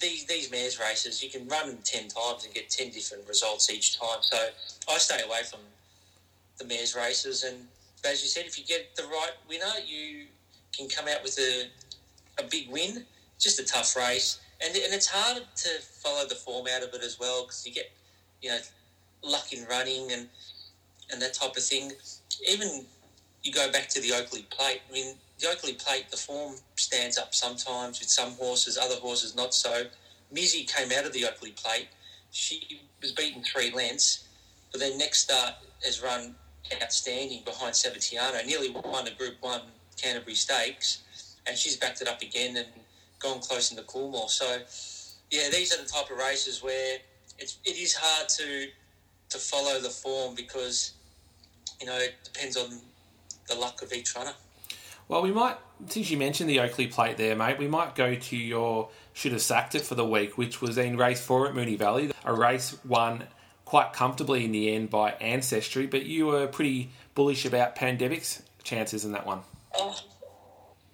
these, 0.00 0.24
these 0.26 0.50
mares 0.50 0.80
races, 0.80 1.22
you 1.22 1.30
can 1.30 1.46
run 1.48 1.68
them 1.68 1.78
10 1.84 2.08
times 2.08 2.44
and 2.44 2.54
get 2.54 2.70
10 2.70 2.90
different 2.90 3.28
results 3.28 3.70
each 3.70 3.98
time. 3.98 4.18
So 4.22 4.36
I 4.88 4.98
stay 4.98 5.20
away 5.22 5.42
from 5.48 5.60
the 6.58 6.64
mares 6.64 6.96
races 6.96 7.44
and 7.44 7.66
as 8.04 8.22
you 8.22 8.28
said, 8.28 8.46
if 8.46 8.58
you 8.58 8.64
get 8.64 8.94
the 8.96 9.04
right 9.04 9.32
winner, 9.48 9.72
you 9.86 10.26
can 10.76 10.88
come 10.88 11.06
out 11.08 11.22
with 11.22 11.38
a, 11.38 11.68
a 12.42 12.46
big 12.48 12.70
win. 12.70 13.04
Just 13.38 13.58
a 13.58 13.64
tough 13.64 13.96
race, 13.96 14.38
and 14.62 14.74
and 14.76 14.94
it's 14.94 15.06
hard 15.06 15.42
to 15.56 15.68
follow 16.02 16.26
the 16.26 16.34
form 16.34 16.66
out 16.74 16.82
of 16.82 16.94
it 16.94 17.02
as 17.02 17.18
well 17.18 17.42
because 17.44 17.66
you 17.66 17.72
get 17.72 17.90
you 18.42 18.50
know 18.50 18.58
luck 19.22 19.52
in 19.52 19.64
running 19.66 20.12
and 20.12 20.28
and 21.12 21.20
that 21.20 21.34
type 21.34 21.56
of 21.56 21.62
thing. 21.62 21.92
Even 22.48 22.84
you 23.42 23.52
go 23.52 23.70
back 23.72 23.88
to 23.88 24.00
the 24.00 24.12
Oakleigh 24.12 24.48
Plate. 24.50 24.80
I 24.88 24.92
mean, 24.92 25.14
the 25.38 25.48
Oakleigh 25.48 25.78
Plate, 25.78 26.10
the 26.10 26.16
form 26.16 26.56
stands 26.76 27.18
up 27.18 27.34
sometimes 27.34 27.98
with 27.98 28.08
some 28.08 28.32
horses, 28.32 28.78
other 28.78 28.96
horses 28.96 29.34
not 29.34 29.54
so. 29.54 29.84
Mizzy 30.32 30.68
came 30.72 30.92
out 30.96 31.04
of 31.04 31.12
the 31.12 31.24
Oakleigh 31.24 31.56
Plate. 31.56 31.88
She 32.30 32.80
was 33.00 33.12
beaten 33.12 33.42
three 33.42 33.72
lengths, 33.72 34.28
but 34.70 34.80
then 34.80 34.98
next 34.98 35.20
start 35.20 35.54
has 35.82 36.02
run 36.02 36.36
outstanding 36.80 37.42
behind 37.44 37.72
Sabatiano, 37.72 38.44
nearly 38.46 38.70
won 38.70 39.08
a 39.08 39.10
Group 39.10 39.36
1 39.40 39.62
Canterbury 40.00 40.36
Stakes, 40.36 41.02
and 41.46 41.58
she's 41.58 41.76
backed 41.76 42.00
it 42.00 42.06
up 42.06 42.22
again 42.22 42.56
and 42.56 42.66
gone 43.20 43.40
close 43.40 43.70
in 43.70 43.76
the 43.76 43.82
Coolmore. 43.82 44.28
So, 44.28 44.58
yeah, 45.30 45.48
these 45.52 45.72
are 45.72 45.82
the 45.82 45.88
type 45.88 46.10
of 46.10 46.18
races 46.18 46.62
where 46.62 46.98
it's, 47.38 47.58
it 47.64 47.76
is 47.76 47.94
hard 47.94 48.28
to 48.30 48.66
to 49.30 49.38
follow 49.38 49.78
the 49.80 49.88
form 49.88 50.34
because, 50.34 50.94
you 51.80 51.86
know, 51.86 51.96
it 51.96 52.14
depends 52.24 52.56
on 52.56 52.80
the 53.48 53.54
luck 53.54 53.80
of 53.80 53.92
each 53.92 54.16
runner. 54.16 54.32
Well, 55.06 55.22
we 55.22 55.30
might, 55.30 55.56
since 55.86 56.10
you 56.10 56.16
mentioned 56.16 56.50
the 56.50 56.58
Oakleigh 56.58 56.90
plate 56.90 57.16
there, 57.16 57.36
mate, 57.36 57.56
we 57.56 57.68
might 57.68 57.94
go 57.94 58.16
to 58.16 58.36
your 58.36 58.88
should 59.12 59.32
have 59.32 59.42
sacked 59.42 59.74
it 59.74 59.82
for 59.82 59.94
the 59.94 60.04
week, 60.04 60.36
which 60.38 60.60
was 60.60 60.78
in 60.78 60.96
race 60.96 61.24
four 61.24 61.48
at 61.48 61.54
Moonee 61.54 61.78
Valley, 61.78 62.12
a 62.24 62.32
race 62.32 62.76
won 62.84 63.24
quite 63.64 63.92
comfortably 63.92 64.44
in 64.44 64.52
the 64.52 64.74
end 64.74 64.90
by 64.90 65.12
Ancestry, 65.20 65.86
but 65.86 66.06
you 66.06 66.26
were 66.26 66.46
pretty 66.46 66.90
bullish 67.14 67.44
about 67.44 67.76
Pandemic's 67.76 68.42
chances 68.64 69.04
in 69.04 69.12
that 69.12 69.26
one. 69.26 69.40
Oh, 69.74 69.96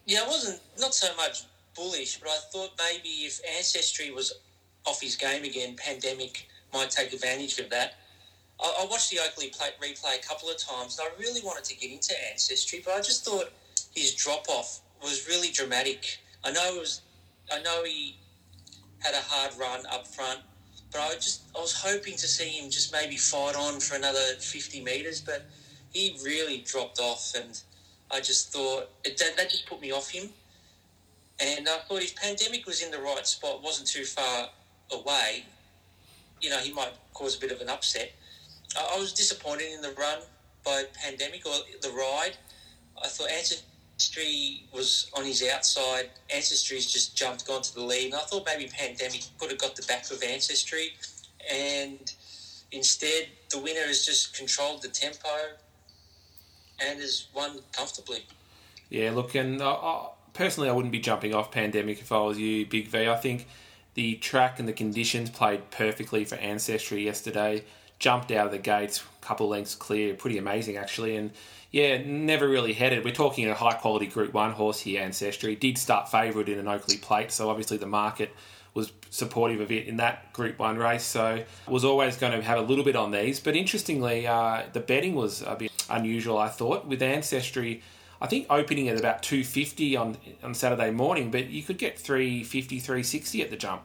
yeah, 0.06 0.20
I 0.24 0.26
wasn't 0.26 0.60
not 0.78 0.94
so 0.94 1.14
much 1.16 1.44
bullish, 1.76 2.18
but 2.18 2.28
I 2.28 2.38
thought 2.52 2.70
maybe 2.78 3.08
if 3.08 3.40
Ancestry 3.56 4.10
was 4.10 4.32
off 4.84 5.00
his 5.00 5.16
game 5.16 5.44
again, 5.44 5.76
Pandemic 5.76 6.48
might 6.72 6.90
take 6.90 7.12
advantage 7.12 7.58
of 7.58 7.70
that. 7.70 7.94
I, 8.60 8.82
I 8.82 8.86
watched 8.86 9.10
the 9.10 9.18
Oakleigh 9.18 9.52
play, 9.52 9.68
replay 9.80 10.18
a 10.18 10.26
couple 10.26 10.48
of 10.48 10.58
times, 10.58 10.98
and 10.98 11.08
I 11.08 11.20
really 11.20 11.40
wanted 11.42 11.64
to 11.64 11.76
get 11.76 11.90
into 11.90 12.14
Ancestry, 12.30 12.82
but 12.84 12.94
I 12.94 12.98
just 12.98 13.24
thought 13.24 13.52
his 13.94 14.14
drop 14.14 14.48
off 14.48 14.80
was 15.02 15.26
really 15.28 15.48
dramatic. 15.48 16.18
I 16.44 16.52
know 16.52 16.76
it 16.76 16.80
was, 16.80 17.02
I 17.52 17.60
know 17.62 17.84
he 17.84 18.16
had 19.00 19.14
a 19.14 19.22
hard 19.22 19.52
run 19.58 19.84
up 19.86 20.06
front, 20.06 20.40
but 20.92 21.00
I 21.00 21.14
just 21.14 21.42
I 21.56 21.60
was 21.60 21.72
hoping 21.72 22.14
to 22.14 22.26
see 22.26 22.48
him 22.48 22.70
just 22.70 22.92
maybe 22.92 23.16
fight 23.16 23.56
on 23.56 23.80
for 23.80 23.96
another 23.96 24.36
50 24.38 24.82
metres, 24.82 25.20
but 25.20 25.46
he 25.92 26.18
really 26.24 26.58
dropped 26.58 27.00
off, 27.00 27.34
and 27.34 27.60
I 28.10 28.20
just 28.20 28.52
thought 28.52 28.90
it, 29.04 29.18
that, 29.18 29.36
that 29.36 29.50
just 29.50 29.66
put 29.66 29.80
me 29.80 29.92
off 29.92 30.10
him. 30.10 30.30
And 31.38 31.68
I 31.68 31.78
thought 31.86 32.02
if 32.02 32.16
Pandemic 32.16 32.66
was 32.66 32.82
in 32.82 32.90
the 32.90 32.98
right 32.98 33.26
spot, 33.26 33.62
wasn't 33.62 33.88
too 33.88 34.04
far 34.04 34.48
away, 34.90 35.44
you 36.40 36.50
know, 36.50 36.58
he 36.58 36.72
might 36.72 36.92
cause 37.12 37.36
a 37.36 37.40
bit 37.40 37.50
of 37.50 37.60
an 37.60 37.68
upset. 37.68 38.12
I 38.78 38.98
was 38.98 39.12
disappointed 39.12 39.72
in 39.72 39.80
the 39.82 39.92
run 39.92 40.18
by 40.64 40.84
Pandemic 40.94 41.46
or 41.46 41.54
the 41.80 41.90
ride. 41.90 42.36
I 43.02 43.08
thought 43.08 43.30
Ancestry 43.30 44.64
was 44.72 45.10
on 45.14 45.24
his 45.24 45.46
outside. 45.46 46.10
Ancestry's 46.34 46.90
just 46.90 47.16
jumped, 47.16 47.46
gone 47.46 47.62
to 47.62 47.74
the 47.74 47.82
lead, 47.82 48.06
and 48.06 48.14
I 48.14 48.20
thought 48.20 48.44
maybe 48.46 48.70
Pandemic 48.70 49.24
could 49.38 49.50
have 49.50 49.58
got 49.58 49.76
the 49.76 49.82
back 49.82 50.10
of 50.10 50.22
Ancestry, 50.22 50.94
and 51.50 52.12
instead 52.72 53.28
the 53.50 53.58
winner 53.58 53.86
has 53.86 54.04
just 54.04 54.36
controlled 54.36 54.82
the 54.82 54.88
tempo 54.88 55.28
and 56.80 57.00
has 57.00 57.28
won 57.34 57.60
comfortably. 57.72 58.26
Yeah, 58.90 59.12
look, 59.12 59.34
and 59.34 59.62
uh, 59.62 60.08
personally, 60.36 60.68
I 60.68 60.72
wouldn't 60.72 60.92
be 60.92 61.00
jumping 61.00 61.34
off 61.34 61.50
Pandemic 61.50 62.00
if 62.00 62.12
I 62.12 62.18
was 62.20 62.38
you, 62.38 62.66
Big 62.66 62.88
V. 62.88 63.08
I 63.08 63.16
think 63.16 63.48
the 63.94 64.16
track 64.16 64.58
and 64.58 64.68
the 64.68 64.72
conditions 64.72 65.30
played 65.30 65.70
perfectly 65.70 66.24
for 66.24 66.36
Ancestry 66.36 67.04
yesterday. 67.04 67.64
Jumped 67.98 68.30
out 68.30 68.46
of 68.46 68.52
the 68.52 68.58
gates, 68.58 69.02
couple 69.22 69.48
lengths 69.48 69.74
clear, 69.74 70.14
pretty 70.14 70.36
amazing 70.36 70.76
actually, 70.76 71.16
and 71.16 71.30
yeah, 71.70 72.02
never 72.04 72.46
really 72.46 72.74
headed. 72.74 73.04
We're 73.04 73.14
talking 73.14 73.48
a 73.48 73.54
high 73.54 73.72
quality 73.72 74.06
Group 74.06 74.34
One 74.34 74.52
horse 74.52 74.80
here, 74.80 75.00
Ancestry. 75.00 75.56
Did 75.56 75.78
start 75.78 76.10
favourite 76.10 76.48
in 76.48 76.58
an 76.58 76.68
Oakleigh 76.68 77.00
Plate, 77.00 77.32
so 77.32 77.48
obviously 77.48 77.78
the 77.78 77.86
market 77.86 78.30
was 78.74 78.92
supportive 79.08 79.60
of 79.62 79.72
it 79.72 79.86
in 79.86 79.96
that 79.96 80.32
Group 80.34 80.58
One 80.58 80.76
race. 80.76 81.04
So 81.04 81.42
was 81.66 81.84
always 81.84 82.18
going 82.18 82.32
to 82.32 82.42
have 82.42 82.58
a 82.58 82.62
little 82.62 82.84
bit 82.84 82.96
on 82.96 83.10
these. 83.10 83.40
But 83.40 83.56
interestingly, 83.56 84.26
uh, 84.26 84.64
the 84.74 84.80
betting 84.80 85.14
was 85.14 85.40
a 85.40 85.56
bit 85.56 85.72
unusual. 85.88 86.36
I 86.36 86.48
thought 86.48 86.86
with 86.86 87.02
Ancestry. 87.02 87.82
I 88.20 88.26
think 88.26 88.46
opening 88.48 88.88
at 88.88 88.98
about 88.98 89.22
250 89.22 89.96
on 89.96 90.16
on 90.42 90.54
Saturday 90.54 90.90
morning, 90.90 91.30
but 91.30 91.50
you 91.50 91.62
could 91.62 91.78
get 91.78 91.98
350, 91.98 92.80
360 92.80 93.42
at 93.42 93.50
the 93.50 93.56
jump. 93.56 93.82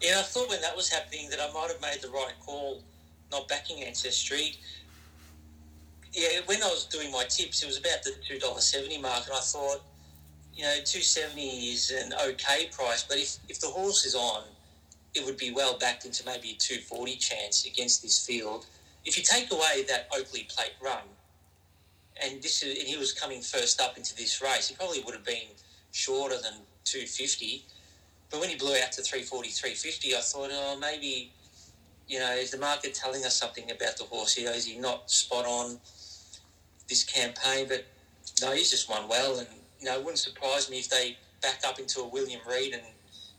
Yeah, 0.00 0.18
I 0.18 0.22
thought 0.22 0.48
when 0.48 0.60
that 0.60 0.76
was 0.76 0.88
happening 0.88 1.28
that 1.30 1.40
I 1.40 1.52
might 1.52 1.70
have 1.70 1.80
made 1.80 2.00
the 2.02 2.08
right 2.08 2.34
call, 2.44 2.82
not 3.30 3.48
backing 3.48 3.82
Ancestry. 3.82 4.54
Yeah, 6.12 6.40
when 6.46 6.62
I 6.62 6.66
was 6.66 6.86
doing 6.86 7.12
my 7.12 7.24
tips, 7.24 7.62
it 7.62 7.66
was 7.66 7.78
about 7.78 8.02
the 8.02 8.14
two 8.26 8.38
dollar 8.38 8.60
seventy 8.60 8.98
mark, 8.98 9.24
and 9.26 9.34
I 9.34 9.40
thought, 9.40 9.82
you 10.54 10.64
know, 10.64 10.74
two 10.84 11.00
seventy 11.00 11.70
is 11.70 11.90
an 11.90 12.12
okay 12.28 12.68
price, 12.72 13.04
but 13.04 13.18
if 13.18 13.38
if 13.48 13.60
the 13.60 13.68
horse 13.68 14.04
is 14.04 14.14
on, 14.14 14.42
it 15.14 15.24
would 15.24 15.36
be 15.36 15.52
well 15.52 15.78
backed 15.78 16.04
into 16.04 16.24
maybe 16.26 16.50
a 16.50 16.54
two 16.54 16.80
forty 16.80 17.16
chance 17.16 17.66
against 17.66 18.02
this 18.02 18.24
field. 18.24 18.66
If 19.04 19.16
you 19.16 19.22
take 19.22 19.52
away 19.52 19.84
that 19.88 20.08
Oakleigh 20.12 20.48
Plate 20.48 20.74
run, 20.82 21.02
and 22.22 22.42
this 22.42 22.62
is, 22.62 22.78
and 22.78 22.88
he 22.88 22.96
was 22.96 23.12
coming 23.12 23.40
first 23.40 23.80
up 23.80 23.96
into 23.96 24.14
this 24.16 24.42
race, 24.42 24.68
he 24.68 24.74
probably 24.74 25.00
would 25.00 25.14
have 25.14 25.24
been 25.24 25.48
shorter 25.92 26.36
than 26.36 26.54
250. 26.84 27.64
But 28.30 28.40
when 28.40 28.48
he 28.48 28.56
blew 28.56 28.76
out 28.76 28.92
to 28.92 29.02
340, 29.02 29.48
350, 29.48 30.14
I 30.14 30.20
thought, 30.20 30.50
oh, 30.52 30.78
maybe, 30.78 31.32
you 32.08 32.18
know, 32.18 32.32
is 32.32 32.50
the 32.50 32.58
market 32.58 32.94
telling 32.94 33.24
us 33.24 33.34
something 33.34 33.70
about 33.70 33.96
the 33.96 34.04
horse 34.04 34.34
here? 34.34 34.50
Is 34.50 34.66
he 34.66 34.78
not 34.78 35.10
spot 35.10 35.46
on 35.46 35.78
this 36.88 37.04
campaign? 37.04 37.66
But 37.68 37.86
no, 38.42 38.52
he's 38.52 38.70
just 38.70 38.90
won 38.90 39.08
well. 39.08 39.38
And, 39.38 39.48
you 39.80 39.86
know, 39.86 39.94
it 39.94 40.00
wouldn't 40.00 40.18
surprise 40.18 40.70
me 40.70 40.78
if 40.78 40.90
they 40.90 41.16
back 41.40 41.62
up 41.66 41.78
into 41.78 42.00
a 42.00 42.08
William 42.08 42.40
Reid 42.48 42.74
and 42.74 42.82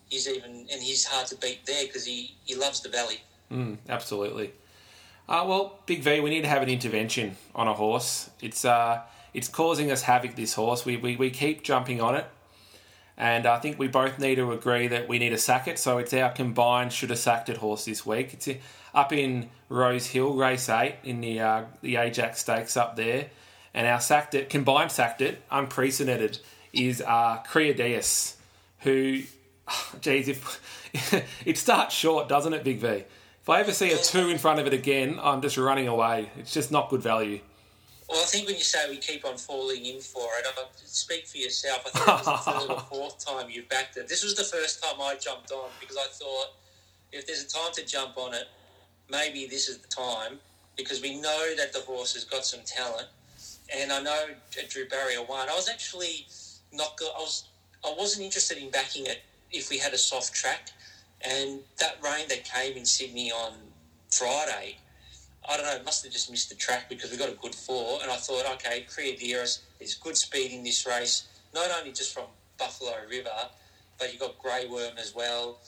he's 0.09 0.27
even, 0.27 0.67
and 0.71 0.81
he's 0.81 1.05
hard 1.05 1.27
to 1.27 1.35
beat 1.35 1.65
there 1.65 1.85
because 1.85 2.05
he, 2.05 2.35
he 2.45 2.55
loves 2.55 2.81
the 2.81 2.89
valley. 2.89 3.21
Mm, 3.51 3.77
absolutely. 3.89 4.53
Uh, 5.29 5.45
well, 5.47 5.77
Big 5.85 6.01
V, 6.01 6.21
we 6.21 6.31
need 6.31 6.41
to 6.41 6.47
have 6.47 6.63
an 6.63 6.69
intervention 6.69 7.37
on 7.53 7.67
a 7.67 7.73
horse. 7.75 8.31
It's 8.41 8.65
uh, 8.65 9.01
it's 9.31 9.47
causing 9.47 9.91
us 9.91 10.01
havoc. 10.01 10.35
This 10.35 10.55
horse, 10.55 10.85
we, 10.85 10.97
we, 10.97 11.17
we 11.17 11.29
keep 11.29 11.61
jumping 11.61 12.01
on 12.01 12.15
it, 12.15 12.25
and 13.15 13.45
I 13.45 13.59
think 13.59 13.77
we 13.77 13.87
both 13.87 14.17
need 14.17 14.35
to 14.35 14.51
agree 14.51 14.87
that 14.87 15.07
we 15.07 15.19
need 15.19 15.29
to 15.29 15.37
sack 15.37 15.67
it. 15.67 15.77
So 15.77 15.99
it's 15.99 16.15
our 16.15 16.31
combined 16.31 16.91
should 16.91 17.11
have 17.11 17.19
sacked 17.19 17.47
it 17.47 17.57
horse 17.57 17.85
this 17.85 18.07
week. 18.07 18.33
It's 18.33 18.49
up 18.95 19.13
in 19.13 19.51
Rosehill, 19.69 20.33
race 20.33 20.67
eight 20.67 20.95
in 21.03 21.21
the 21.21 21.39
uh, 21.41 21.63
the 21.83 21.97
Ajax 21.97 22.39
Stakes 22.39 22.75
up 22.75 22.95
there, 22.95 23.27
and 23.75 23.85
our 23.85 24.01
sacked 24.01 24.33
it 24.33 24.49
combined 24.49 24.91
sacked 24.91 25.21
it 25.21 25.43
unprecedented 25.51 26.39
is 26.73 27.03
uh, 27.05 27.43
who, 28.79 29.21
geez, 30.01 30.27
if 30.27 31.23
it 31.45 31.59
starts 31.59 31.93
short, 31.93 32.27
doesn't 32.27 32.53
it, 32.53 32.63
Big 32.63 32.79
V? 32.79 33.03
If 33.49 33.53
I 33.53 33.61
ever 33.61 33.73
see 33.73 33.91
a 33.91 33.97
two 33.97 34.29
in 34.29 34.37
front 34.37 34.59
of 34.59 34.67
it 34.67 34.75
again, 34.75 35.17
I'm 35.19 35.41
just 35.41 35.57
running 35.57 35.87
away. 35.87 36.29
It's 36.37 36.53
just 36.53 36.71
not 36.71 36.87
good 36.87 37.01
value. 37.01 37.39
Well, 38.07 38.21
I 38.21 38.25
think 38.25 38.45
when 38.45 38.55
you 38.55 38.61
say 38.61 38.87
we 38.87 38.97
keep 38.97 39.25
on 39.25 39.37
falling 39.37 39.87
in 39.87 40.01
for 40.01 40.27
it, 40.37 40.45
I 40.45 40.65
speak 40.85 41.25
for 41.25 41.37
yourself. 41.37 41.81
I 41.87 41.89
think 41.89 42.07
it 42.07 42.11
was 42.11 42.25
the 42.45 42.51
third 42.51 42.69
or 42.69 42.79
fourth 42.81 43.25
time 43.25 43.49
you 43.49 43.63
backed 43.67 43.97
it. 43.97 44.07
This 44.07 44.23
was 44.23 44.35
the 44.35 44.43
first 44.43 44.83
time 44.83 45.01
I 45.01 45.15
jumped 45.15 45.49
on 45.49 45.67
because 45.79 45.97
I 45.97 46.05
thought 46.11 46.57
if 47.11 47.25
there's 47.25 47.43
a 47.43 47.47
time 47.47 47.71
to 47.73 47.83
jump 47.83 48.19
on 48.19 48.35
it, 48.35 48.43
maybe 49.09 49.47
this 49.47 49.67
is 49.67 49.79
the 49.79 49.87
time 49.87 50.37
because 50.77 51.01
we 51.01 51.19
know 51.19 51.55
that 51.57 51.73
the 51.73 51.79
horse 51.79 52.13
has 52.13 52.25
got 52.25 52.45
some 52.45 52.59
talent. 52.67 53.07
And 53.75 53.91
I 53.91 53.99
know 53.99 54.25
at 54.59 54.69
Drew 54.69 54.87
Barrier 54.87 55.23
one, 55.23 55.49
I 55.49 55.55
was 55.55 55.67
actually 55.67 56.27
not. 56.71 56.99
I 57.01 57.19
was. 57.19 57.45
I 57.83 57.95
wasn't 57.97 58.25
interested 58.25 58.59
in 58.59 58.69
backing 58.69 59.07
it 59.07 59.23
if 59.51 59.71
we 59.71 59.79
had 59.79 59.93
a 59.93 59.97
soft 59.97 60.35
track 60.35 60.69
and 61.21 61.59
that 61.79 61.97
rain 62.03 62.27
that 62.29 62.45
came 62.45 62.77
in 62.77 62.85
Sydney 62.85 63.31
on 63.31 63.53
Friday, 64.09 64.77
I 65.47 65.57
don't 65.57 65.65
know, 65.65 65.83
must 65.83 66.03
have 66.03 66.13
just 66.13 66.29
missed 66.29 66.49
the 66.49 66.55
track 66.55 66.89
because 66.89 67.11
we 67.11 67.17
got 67.17 67.29
a 67.29 67.35
good 67.41 67.55
four. 67.55 67.99
And 68.01 68.11
I 68.11 68.15
thought, 68.15 68.45
okay, 68.53 68.85
Creadiris 68.89 69.59
is 69.79 69.95
good 69.95 70.15
speed 70.15 70.51
in 70.51 70.63
this 70.63 70.85
race, 70.85 71.27
not 71.53 71.69
only 71.77 71.91
just 71.91 72.13
from 72.13 72.25
Buffalo 72.57 72.93
River, 73.09 73.29
but 73.97 74.11
you've 74.11 74.21
got 74.21 74.37
Grey 74.39 74.67
Worm 74.67 74.97
as 74.97 75.13
well. 75.15 75.59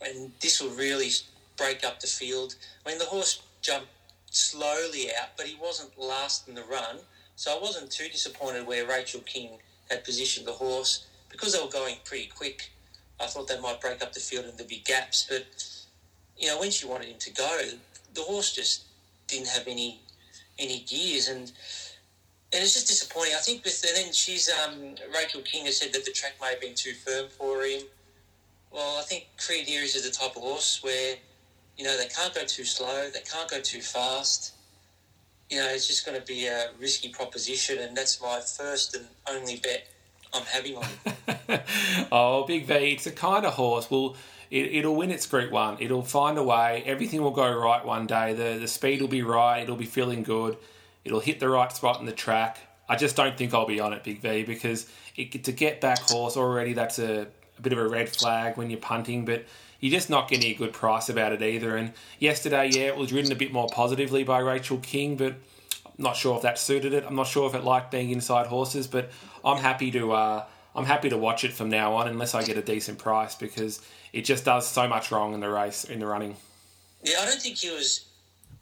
And 0.00 0.32
this 0.40 0.60
will 0.60 0.70
really 0.70 1.10
break 1.56 1.84
up 1.84 2.00
the 2.00 2.06
field. 2.06 2.54
I 2.84 2.90
mean, 2.90 2.98
the 2.98 3.04
horse 3.04 3.42
jumped 3.62 3.88
slowly 4.30 5.08
out, 5.20 5.30
but 5.36 5.46
he 5.46 5.56
wasn't 5.60 5.98
last 5.98 6.48
in 6.48 6.54
the 6.54 6.64
run. 6.64 6.98
So 7.36 7.56
I 7.56 7.60
wasn't 7.60 7.90
too 7.90 8.08
disappointed 8.08 8.66
where 8.66 8.86
Rachel 8.86 9.20
King 9.20 9.58
had 9.90 10.04
positioned 10.04 10.46
the 10.46 10.52
horse 10.52 11.06
because 11.30 11.52
they 11.52 11.62
were 11.62 11.70
going 11.70 11.96
pretty 12.04 12.26
quick. 12.26 12.70
I 13.20 13.26
thought 13.26 13.48
they 13.48 13.60
might 13.60 13.80
break 13.80 14.02
up 14.02 14.12
the 14.12 14.20
field 14.20 14.44
and 14.44 14.58
there'd 14.58 14.68
be 14.68 14.82
gaps. 14.84 15.26
But, 15.28 15.46
you 16.38 16.48
know, 16.48 16.60
when 16.60 16.70
she 16.70 16.86
wanted 16.86 17.08
him 17.08 17.18
to 17.18 17.32
go, 17.32 17.60
the 18.14 18.22
horse 18.22 18.54
just 18.54 18.84
didn't 19.26 19.48
have 19.48 19.66
any 19.66 20.00
any 20.58 20.80
gears. 20.80 21.28
And 21.28 21.52
and 22.52 22.62
it's 22.62 22.74
just 22.74 22.86
disappointing. 22.86 23.34
I 23.34 23.40
think 23.40 23.64
with, 23.64 23.84
and 23.86 23.96
then 23.96 24.12
she's, 24.12 24.48
um, 24.48 24.94
Rachel 25.14 25.42
King 25.42 25.66
has 25.66 25.78
said 25.78 25.92
that 25.92 26.04
the 26.04 26.12
track 26.12 26.34
may 26.40 26.50
have 26.50 26.60
been 26.60 26.74
too 26.74 26.92
firm 26.92 27.26
for 27.28 27.62
him. 27.62 27.82
Well, 28.70 28.98
I 28.98 29.02
think 29.02 29.26
Creadiris 29.36 29.96
is 29.96 30.04
the 30.04 30.10
type 30.10 30.36
of 30.36 30.42
horse 30.42 30.82
where, 30.82 31.16
you 31.76 31.84
know, 31.84 31.96
they 31.96 32.06
can't 32.06 32.34
go 32.34 32.44
too 32.44 32.64
slow, 32.64 33.10
they 33.10 33.20
can't 33.20 33.50
go 33.50 33.60
too 33.60 33.80
fast. 33.80 34.52
You 35.50 35.58
know, 35.58 35.66
it's 35.66 35.86
just 35.86 36.06
going 36.06 36.18
to 36.18 36.26
be 36.26 36.46
a 36.46 36.70
risky 36.80 37.08
proposition, 37.08 37.78
and 37.78 37.96
that's 37.96 38.20
my 38.20 38.40
first 38.40 38.94
and 38.94 39.06
only 39.28 39.56
bet 39.56 39.88
I'm 40.36 40.44
having 40.46 40.76
on 40.76 41.60
oh, 42.12 42.44
Big 42.46 42.66
V, 42.66 42.92
it's 42.92 43.06
a 43.06 43.12
kind 43.12 43.44
of 43.44 43.54
horse. 43.54 43.90
Well, 43.90 44.16
it, 44.50 44.84
will 44.84 44.94
win 44.94 45.10
its 45.10 45.26
Group 45.26 45.50
One. 45.50 45.76
It'll 45.80 46.02
find 46.02 46.38
a 46.38 46.42
way. 46.42 46.82
Everything 46.86 47.22
will 47.22 47.32
go 47.32 47.52
right 47.52 47.84
one 47.84 48.06
day. 48.06 48.32
The 48.32 48.58
the 48.60 48.68
speed 48.68 49.00
will 49.00 49.08
be 49.08 49.22
right. 49.22 49.62
It'll 49.62 49.76
be 49.76 49.86
feeling 49.86 50.22
good. 50.22 50.56
It'll 51.04 51.20
hit 51.20 51.40
the 51.40 51.48
right 51.48 51.72
spot 51.72 52.00
in 52.00 52.06
the 52.06 52.12
track. 52.12 52.58
I 52.88 52.96
just 52.96 53.16
don't 53.16 53.36
think 53.36 53.52
I'll 53.52 53.66
be 53.66 53.80
on 53.80 53.92
it, 53.92 54.04
Big 54.04 54.20
V, 54.20 54.44
because 54.44 54.86
it, 55.16 55.44
to 55.44 55.52
get 55.52 55.80
back 55.80 55.98
horse 56.08 56.36
already, 56.36 56.72
that's 56.72 57.00
a, 57.00 57.26
a 57.58 57.60
bit 57.60 57.72
of 57.72 57.80
a 57.80 57.88
red 57.88 58.08
flag 58.08 58.56
when 58.56 58.70
you're 58.70 58.78
punting. 58.78 59.24
But 59.24 59.44
you're 59.80 59.92
just 59.92 60.10
not 60.10 60.28
getting 60.28 60.52
a 60.52 60.54
good 60.54 60.72
price 60.72 61.08
about 61.08 61.32
it 61.32 61.42
either. 61.42 61.76
And 61.76 61.92
yesterday, 62.18 62.70
yeah, 62.72 62.86
it 62.86 62.96
was 62.96 63.12
ridden 63.12 63.32
a 63.32 63.36
bit 63.36 63.52
more 63.52 63.68
positively 63.68 64.24
by 64.24 64.38
Rachel 64.38 64.78
King, 64.78 65.16
but 65.16 65.34
I'm 65.84 65.92
not 65.98 66.16
sure 66.16 66.36
if 66.36 66.42
that 66.42 66.58
suited 66.58 66.92
it. 66.92 67.04
I'm 67.06 67.16
not 67.16 67.26
sure 67.26 67.48
if 67.48 67.54
it 67.54 67.64
liked 67.64 67.90
being 67.90 68.10
inside 68.10 68.46
horses, 68.46 68.86
but 68.86 69.10
I'm 69.46 69.58
happy 69.58 69.92
to 69.92 70.12
uh, 70.12 70.44
I'm 70.74 70.84
happy 70.84 71.08
to 71.08 71.16
watch 71.16 71.44
it 71.44 71.52
from 71.52 71.70
now 71.70 71.94
on, 71.94 72.08
unless 72.08 72.34
I 72.34 72.42
get 72.42 72.58
a 72.58 72.62
decent 72.62 72.98
price 72.98 73.34
because 73.36 73.80
it 74.12 74.22
just 74.22 74.44
does 74.44 74.66
so 74.66 74.88
much 74.88 75.12
wrong 75.12 75.32
in 75.32 75.40
the 75.40 75.48
race 75.48 75.84
in 75.84 76.00
the 76.00 76.06
running. 76.06 76.36
Yeah, 77.02 77.20
I 77.20 77.26
don't 77.26 77.40
think 77.40 77.56
he 77.56 77.70
was. 77.70 78.06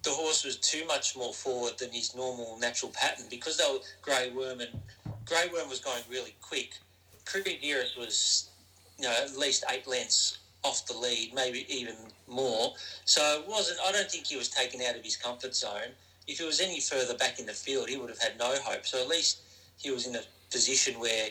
The 0.02 0.10
horse 0.10 0.44
was 0.44 0.56
too 0.58 0.86
much 0.86 1.16
more 1.16 1.32
forward 1.32 1.78
than 1.78 1.90
his 1.90 2.14
normal 2.14 2.58
natural 2.60 2.92
pattern 2.92 3.24
because 3.30 3.56
they 3.56 3.64
were 3.64 3.78
Grey 4.02 4.30
Worm 4.36 4.60
and 4.60 4.68
Grey 5.24 5.48
Worm 5.50 5.70
was 5.70 5.80
going 5.80 6.02
really 6.10 6.34
quick. 6.42 6.76
Creadiris 7.24 7.96
was, 7.98 8.50
you 8.98 9.04
know, 9.04 9.14
at 9.22 9.38
least 9.38 9.64
eight 9.72 9.86
lengths 9.86 10.38
off 10.62 10.86
the 10.86 10.92
lead, 10.92 11.32
maybe 11.34 11.64
even 11.74 11.94
more. 12.28 12.74
So 13.06 13.22
it 13.40 13.48
wasn't. 13.48 13.80
I 13.86 13.92
don't 13.92 14.10
think 14.10 14.26
he 14.26 14.36
was 14.36 14.50
taken 14.50 14.82
out 14.82 14.96
of 14.96 15.02
his 15.02 15.16
comfort 15.16 15.54
zone. 15.54 15.92
If 16.26 16.38
he 16.38 16.44
was 16.44 16.60
any 16.60 16.80
further 16.80 17.16
back 17.16 17.38
in 17.38 17.46
the 17.46 17.52
field, 17.52 17.88
he 17.88 17.96
would 17.96 18.10
have 18.10 18.18
had 18.18 18.38
no 18.38 18.54
hope. 18.62 18.84
So 18.84 19.00
at 19.00 19.08
least 19.08 19.40
he 19.78 19.90
was 19.90 20.06
in 20.06 20.16
a 20.16 20.22
position 20.54 21.00
where 21.00 21.28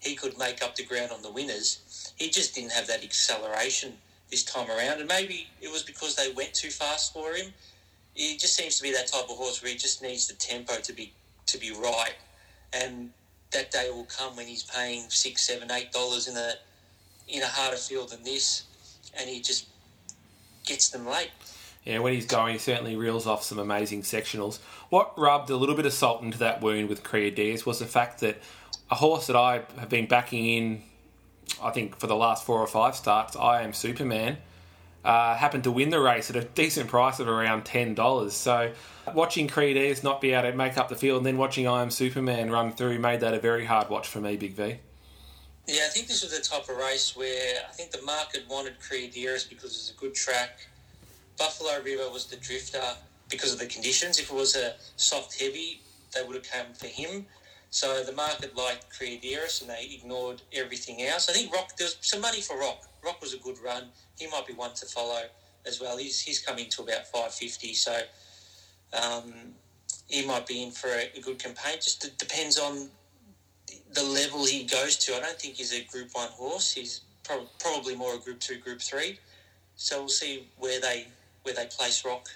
he 0.00 0.14
could 0.14 0.38
make 0.38 0.62
up 0.62 0.76
the 0.76 0.84
ground 0.84 1.10
on 1.10 1.22
the 1.22 1.30
winners. 1.30 2.12
He 2.16 2.30
just 2.30 2.54
didn't 2.54 2.72
have 2.72 2.86
that 2.86 3.02
acceleration 3.02 3.94
this 4.30 4.44
time 4.44 4.68
around, 4.70 5.00
and 5.00 5.08
maybe 5.08 5.48
it 5.62 5.72
was 5.72 5.82
because 5.82 6.14
they 6.14 6.30
went 6.32 6.52
too 6.52 6.70
fast 6.70 7.12
for 7.12 7.32
him. 7.32 7.52
He 8.14 8.36
just 8.36 8.54
seems 8.54 8.76
to 8.76 8.82
be 8.82 8.92
that 8.92 9.08
type 9.08 9.24
of 9.24 9.36
horse 9.36 9.62
where 9.62 9.72
he 9.72 9.78
just 9.78 10.02
needs 10.02 10.28
the 10.28 10.34
tempo 10.34 10.74
to 10.80 10.92
be 10.92 11.12
to 11.46 11.58
be 11.58 11.70
right, 11.70 12.14
and 12.72 13.10
that 13.52 13.70
day 13.70 13.88
will 13.90 14.08
come 14.18 14.36
when 14.36 14.46
he's 14.46 14.64
paying 14.64 15.08
six, 15.08 15.46
seven, 15.46 15.70
eight 15.70 15.92
dollars 15.92 16.28
in 16.28 16.36
a 16.36 16.54
in 17.28 17.42
a 17.42 17.46
harder 17.46 17.76
field 17.76 18.10
than 18.10 18.22
this, 18.24 18.64
and 19.18 19.28
he 19.30 19.40
just 19.40 19.66
gets 20.64 20.90
them 20.90 21.06
late. 21.06 21.30
Yeah, 21.84 22.00
when 22.00 22.14
he's 22.14 22.26
going, 22.26 22.54
he 22.54 22.58
certainly 22.58 22.96
reels 22.96 23.28
off 23.28 23.44
some 23.44 23.60
amazing 23.60 24.02
sectionals. 24.02 24.58
What 24.88 25.16
rubbed 25.16 25.50
a 25.50 25.56
little 25.56 25.76
bit 25.76 25.86
of 25.86 25.92
salt 25.92 26.20
into 26.22 26.36
that 26.38 26.60
wound 26.60 26.88
with 26.88 27.04
Crea 27.04 27.30
Diaz 27.30 27.64
was 27.64 27.78
the 27.78 27.86
fact 27.86 28.18
that 28.20 28.38
a 28.90 28.94
horse 28.94 29.26
that 29.26 29.36
I 29.36 29.62
have 29.78 29.88
been 29.88 30.06
backing 30.06 30.46
in, 30.46 30.82
I 31.62 31.70
think 31.70 31.98
for 31.98 32.06
the 32.06 32.16
last 32.16 32.44
four 32.44 32.58
or 32.60 32.66
five 32.66 32.96
starts, 32.96 33.36
I 33.36 33.62
am 33.62 33.72
Superman, 33.72 34.38
uh, 35.04 35.36
happened 35.36 35.64
to 35.64 35.70
win 35.70 35.90
the 35.90 36.00
race 36.00 36.30
at 36.30 36.36
a 36.36 36.42
decent 36.42 36.88
price 36.88 37.20
of 37.20 37.28
around 37.28 37.64
ten 37.64 37.94
dollars. 37.94 38.34
So 38.34 38.72
watching 39.14 39.48
Creed 39.48 39.76
Diaz 39.76 40.02
not 40.02 40.20
be 40.20 40.32
able 40.32 40.50
to 40.50 40.56
make 40.56 40.76
up 40.76 40.88
the 40.88 40.96
field, 40.96 41.18
and 41.18 41.26
then 41.26 41.38
watching 41.38 41.68
I 41.68 41.82
am 41.82 41.90
Superman 41.90 42.50
run 42.50 42.72
through 42.72 42.98
made 42.98 43.20
that 43.20 43.34
a 43.34 43.38
very 43.38 43.64
hard 43.64 43.88
watch 43.88 44.08
for 44.08 44.20
me, 44.20 44.36
Big 44.36 44.54
V. 44.54 44.76
Yeah, 45.68 45.82
I 45.84 45.88
think 45.88 46.06
this 46.06 46.22
was 46.22 46.36
the 46.36 46.42
type 46.42 46.68
of 46.68 46.76
race 46.76 47.16
where 47.16 47.60
I 47.68 47.72
think 47.72 47.90
the 47.90 48.02
market 48.02 48.44
wanted 48.48 48.78
Creed 48.80 49.12
Diaz 49.12 49.44
because 49.44 49.72
it's 49.72 49.90
a 49.90 50.00
good 50.00 50.14
track 50.14 50.60
Buffalo 51.38 51.82
River 51.82 52.10
was 52.10 52.26
the 52.26 52.36
drifter 52.36 52.82
because 53.28 53.52
of 53.52 53.58
the 53.58 53.66
conditions. 53.66 54.18
If 54.18 54.30
it 54.30 54.34
was 54.34 54.56
a 54.56 54.74
soft 54.96 55.40
heavy, 55.40 55.80
they 56.14 56.22
would 56.22 56.36
have 56.36 56.50
come 56.50 56.72
for 56.74 56.86
him. 56.86 57.26
So 57.70 58.02
the 58.04 58.12
market 58.12 58.56
liked 58.56 58.86
Diaz 58.98 59.60
and 59.60 59.70
they 59.70 59.98
ignored 60.00 60.42
everything 60.52 61.02
else. 61.02 61.28
I 61.28 61.32
think 61.32 61.52
Rock, 61.52 61.76
there 61.76 61.86
was 61.86 61.98
some 62.00 62.20
money 62.20 62.40
for 62.40 62.58
Rock. 62.58 62.82
Rock 63.04 63.20
was 63.20 63.34
a 63.34 63.38
good 63.38 63.56
run. 63.64 63.84
He 64.18 64.26
might 64.28 64.46
be 64.46 64.54
one 64.54 64.74
to 64.74 64.86
follow 64.86 65.22
as 65.66 65.80
well. 65.80 65.96
He's, 65.96 66.20
he's 66.20 66.40
coming 66.40 66.68
to 66.70 66.82
about 66.82 67.06
550. 67.08 67.74
So 67.74 68.00
um, 68.92 69.32
he 70.06 70.26
might 70.26 70.46
be 70.46 70.62
in 70.62 70.70
for 70.70 70.88
a, 70.88 71.10
a 71.16 71.20
good 71.20 71.38
campaign. 71.38 71.74
Just 71.76 72.18
depends 72.18 72.58
on 72.58 72.88
the 73.92 74.02
level 74.02 74.44
he 74.44 74.64
goes 74.64 74.96
to. 74.96 75.14
I 75.16 75.20
don't 75.20 75.38
think 75.38 75.54
he's 75.54 75.72
a 75.72 75.84
Group 75.84 76.10
1 76.12 76.28
horse. 76.30 76.72
He's 76.72 77.02
pro- 77.24 77.48
probably 77.58 77.94
more 77.96 78.14
a 78.14 78.18
Group 78.18 78.40
2, 78.40 78.58
Group 78.58 78.80
3. 78.80 79.18
So 79.76 80.00
we'll 80.00 80.08
see 80.08 80.48
where 80.56 80.80
they 80.80 81.06
where 81.42 81.54
they 81.54 81.66
place 81.66 82.04
rock. 82.04 82.28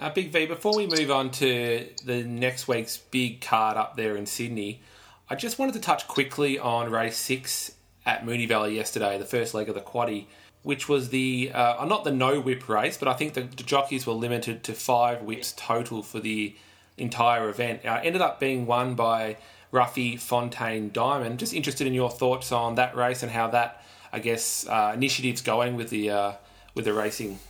Uh, 0.00 0.08
big 0.10 0.30
V, 0.30 0.46
before 0.46 0.76
we 0.76 0.86
move 0.86 1.10
on 1.10 1.28
to 1.28 1.88
the 2.04 2.22
next 2.22 2.68
week's 2.68 2.98
big 2.98 3.40
card 3.40 3.76
up 3.76 3.96
there 3.96 4.16
in 4.16 4.26
Sydney, 4.26 4.80
I 5.28 5.34
just 5.34 5.58
wanted 5.58 5.72
to 5.72 5.80
touch 5.80 6.06
quickly 6.06 6.56
on 6.56 6.88
race 6.88 7.16
six 7.16 7.72
at 8.06 8.24
Moonee 8.24 8.46
Valley 8.46 8.76
yesterday, 8.76 9.18
the 9.18 9.24
first 9.24 9.54
leg 9.54 9.68
of 9.68 9.74
the 9.74 9.80
quaddy, 9.80 10.26
which 10.62 10.88
was 10.88 11.08
the 11.08 11.50
uh, 11.52 11.84
not 11.84 12.04
the 12.04 12.12
no 12.12 12.40
whip 12.40 12.68
race, 12.68 12.96
but 12.96 13.08
I 13.08 13.14
think 13.14 13.34
the, 13.34 13.40
the, 13.40 13.64
jockeys 13.64 14.06
were 14.06 14.12
limited 14.12 14.62
to 14.64 14.72
five 14.72 15.22
whips 15.22 15.52
total 15.56 16.04
for 16.04 16.20
the 16.20 16.54
entire 16.96 17.48
event. 17.48 17.84
Uh, 17.84 18.00
ended 18.00 18.22
up 18.22 18.38
being 18.38 18.66
won 18.66 18.94
by 18.94 19.36
Ruffy 19.72 20.16
Fontaine 20.16 20.90
Diamond. 20.92 21.40
Just 21.40 21.52
interested 21.52 21.88
in 21.88 21.92
your 21.92 22.08
thoughts 22.08 22.52
on 22.52 22.76
that 22.76 22.94
race 22.94 23.24
and 23.24 23.32
how 23.32 23.48
that, 23.48 23.82
I 24.12 24.20
guess, 24.20 24.64
uh, 24.68 24.92
initiative's 24.94 25.42
going 25.42 25.74
with 25.74 25.90
the 25.90 26.10
uh, 26.10 26.32
with 26.76 26.84
the 26.84 26.92
racing. 26.92 27.40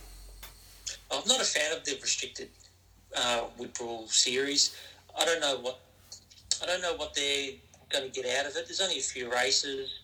I'm 1.11 1.27
not 1.27 1.41
a 1.41 1.45
fan 1.45 1.75
of 1.75 1.83
the 1.85 1.97
restricted 2.01 2.49
uh, 3.15 3.41
whip 3.57 3.77
rule 3.79 4.07
series. 4.07 4.75
I 5.19 5.25
don't 5.25 5.41
know 5.41 5.57
what 5.59 5.79
I 6.61 6.65
don't 6.65 6.81
know 6.81 6.95
what 6.95 7.13
they're 7.13 7.51
going 7.89 8.11
to 8.11 8.21
get 8.21 8.25
out 8.37 8.45
of 8.49 8.55
it. 8.55 8.65
There's 8.67 8.81
only 8.81 8.99
a 8.99 9.01
few 9.01 9.31
races. 9.31 9.99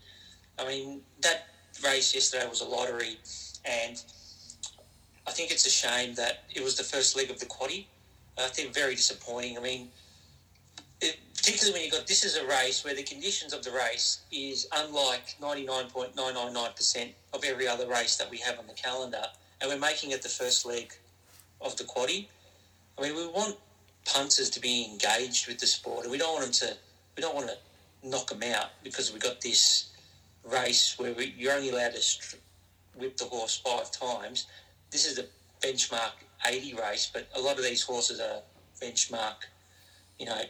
I 0.58 0.66
mean, 0.68 1.02
that 1.22 1.48
race 1.84 2.16
yesterday 2.16 2.48
was 2.48 2.62
a 2.62 2.66
lottery, 2.66 3.18
and 3.66 4.02
I 5.28 5.32
think 5.32 5.52
it's 5.52 5.66
a 5.66 5.70
shame 5.70 6.16
that 6.16 6.46
it 6.54 6.64
was 6.64 6.78
the 6.78 6.84
first 6.84 7.16
leg 7.16 7.30
of 7.30 7.40
the 7.40 7.46
quaddy. 7.46 7.86
I 8.38 8.48
think 8.48 8.74
very 8.74 8.96
disappointing. 8.96 9.58
I 9.58 9.62
mean, 9.62 9.90
it, 11.02 11.18
particularly 11.36 11.74
when 11.74 11.86
you 11.86 11.92
got 11.92 12.08
this 12.08 12.24
is 12.24 12.38
a 12.38 12.46
race 12.48 12.84
where 12.84 12.96
the 12.96 13.04
conditions 13.04 13.54
of 13.54 13.64
the 13.64 13.72
race 13.72 14.22
is 14.32 14.68
unlike 14.74 15.36
99.999% 15.42 17.10
of 17.34 17.44
every 17.44 17.68
other 17.68 17.88
race 17.88 18.16
that 18.16 18.30
we 18.30 18.38
have 18.38 18.58
on 18.60 18.68
the 18.68 18.74
calendar 18.74 19.24
and 19.62 19.70
we're 19.70 19.80
making 19.80 20.12
it 20.12 20.22
the 20.22 20.30
first 20.30 20.66
leg 20.66 20.94
of 21.62 21.76
the 21.78 21.84
quaddy. 21.84 22.28
I 22.98 23.02
mean, 23.02 23.16
we 23.16 23.28
want 23.28 23.58
punters 24.06 24.50
to 24.52 24.60
be 24.60 24.88
engaged 24.92 25.48
with 25.48 25.60
the 25.60 25.68
sport, 25.68 26.04
and 26.04 26.12
we 26.12 26.18
don't 26.18 26.34
want 26.34 26.44
them 26.46 26.70
to. 26.70 26.78
We 27.16 27.22
don't 27.22 27.36
want 27.36 27.48
to 27.48 27.58
knock 28.08 28.29
them 28.29 28.44
out 28.44 28.70
because 28.84 29.14
we 29.14 29.20
got 29.20 29.42
this 29.42 29.92
race 30.44 30.96
where 30.98 31.14
we, 31.14 31.34
you're 31.38 31.53
only 31.53 31.70
allowed 31.70 31.94
to 31.94 32.38
whip 32.98 33.18
the 33.18 33.25
horse 33.25 33.58
five 33.58 33.92
times. 33.92 34.48
This 34.92 35.06
is 35.06 35.18
a 35.18 35.25
benchmark 35.66 36.12
80 36.46 36.75
race, 36.75 37.10
but 37.12 37.27
a 37.36 37.40
lot 37.40 37.58
of 37.58 37.64
these 37.64 37.82
horses 37.82 38.20
are 38.20 38.42
benchmark, 38.82 39.36
you 40.20 40.25
know, 40.25 40.42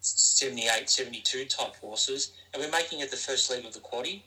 78, 0.00 0.88
72 0.88 1.44
type 1.46 1.76
horses, 1.76 2.32
and 2.52 2.62
we're 2.62 2.70
making 2.70 3.00
it 3.00 3.10
the 3.10 3.16
first 3.16 3.50
leg 3.50 3.64
of 3.64 3.72
the 3.72 3.80
quaddy. 3.80 4.22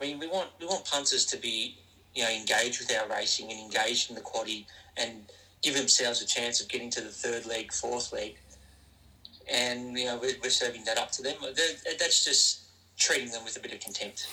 I 0.00 0.06
mean, 0.06 0.18
we 0.18 0.26
want 0.26 0.50
we 0.60 0.66
want 0.66 0.84
punters 0.84 1.24
to 1.26 1.36
be 1.36 1.78
you 2.14 2.22
know, 2.22 2.30
engage 2.30 2.78
with 2.78 2.92
our 2.96 3.08
racing 3.08 3.50
and 3.50 3.60
engage 3.60 4.08
in 4.08 4.14
the 4.14 4.20
quaddy 4.20 4.64
and 4.96 5.24
give 5.62 5.74
themselves 5.74 6.22
a 6.22 6.26
chance 6.26 6.60
of 6.60 6.68
getting 6.68 6.90
to 6.90 7.00
the 7.00 7.08
third 7.08 7.46
leg, 7.46 7.72
fourth 7.72 8.12
leg. 8.12 8.36
And, 9.50 9.98
you 9.98 10.06
know, 10.06 10.18
we're, 10.20 10.36
we're 10.42 10.50
serving 10.50 10.84
that 10.84 10.98
up 10.98 11.10
to 11.12 11.22
them. 11.22 11.34
That's 11.98 12.24
just 12.24 12.60
treating 12.96 13.30
them 13.30 13.44
with 13.44 13.56
a 13.56 13.60
bit 13.60 13.72
of 13.72 13.80
contempt. 13.80 14.28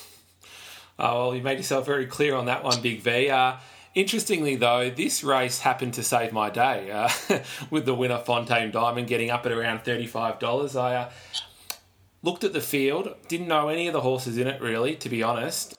Oh, 0.99 1.27
well, 1.27 1.35
you 1.35 1.41
made 1.41 1.57
yourself 1.57 1.85
very 1.85 2.05
clear 2.05 2.35
on 2.35 2.45
that 2.45 2.63
one, 2.63 2.81
Big 2.81 3.01
V. 3.01 3.29
Uh, 3.29 3.55
interestingly, 3.95 4.55
though, 4.55 4.89
this 4.89 5.23
race 5.23 5.59
happened 5.59 5.95
to 5.95 6.03
save 6.03 6.31
my 6.31 6.49
day 6.49 6.91
uh, 6.91 7.09
with 7.71 7.85
the 7.85 7.95
winner, 7.95 8.19
Fontaine 8.19 8.71
Diamond, 8.71 9.07
getting 9.07 9.31
up 9.31 9.45
at 9.45 9.51
around 9.51 9.79
$35. 9.79 10.79
I 10.79 10.95
uh, 10.95 11.11
looked 12.21 12.43
at 12.43 12.53
the 12.53 12.61
field, 12.61 13.15
didn't 13.27 13.47
know 13.47 13.69
any 13.69 13.87
of 13.87 13.93
the 13.93 14.01
horses 14.01 14.37
in 14.37 14.47
it, 14.47 14.61
really, 14.61 14.95
to 14.97 15.09
be 15.09 15.23
honest 15.23 15.75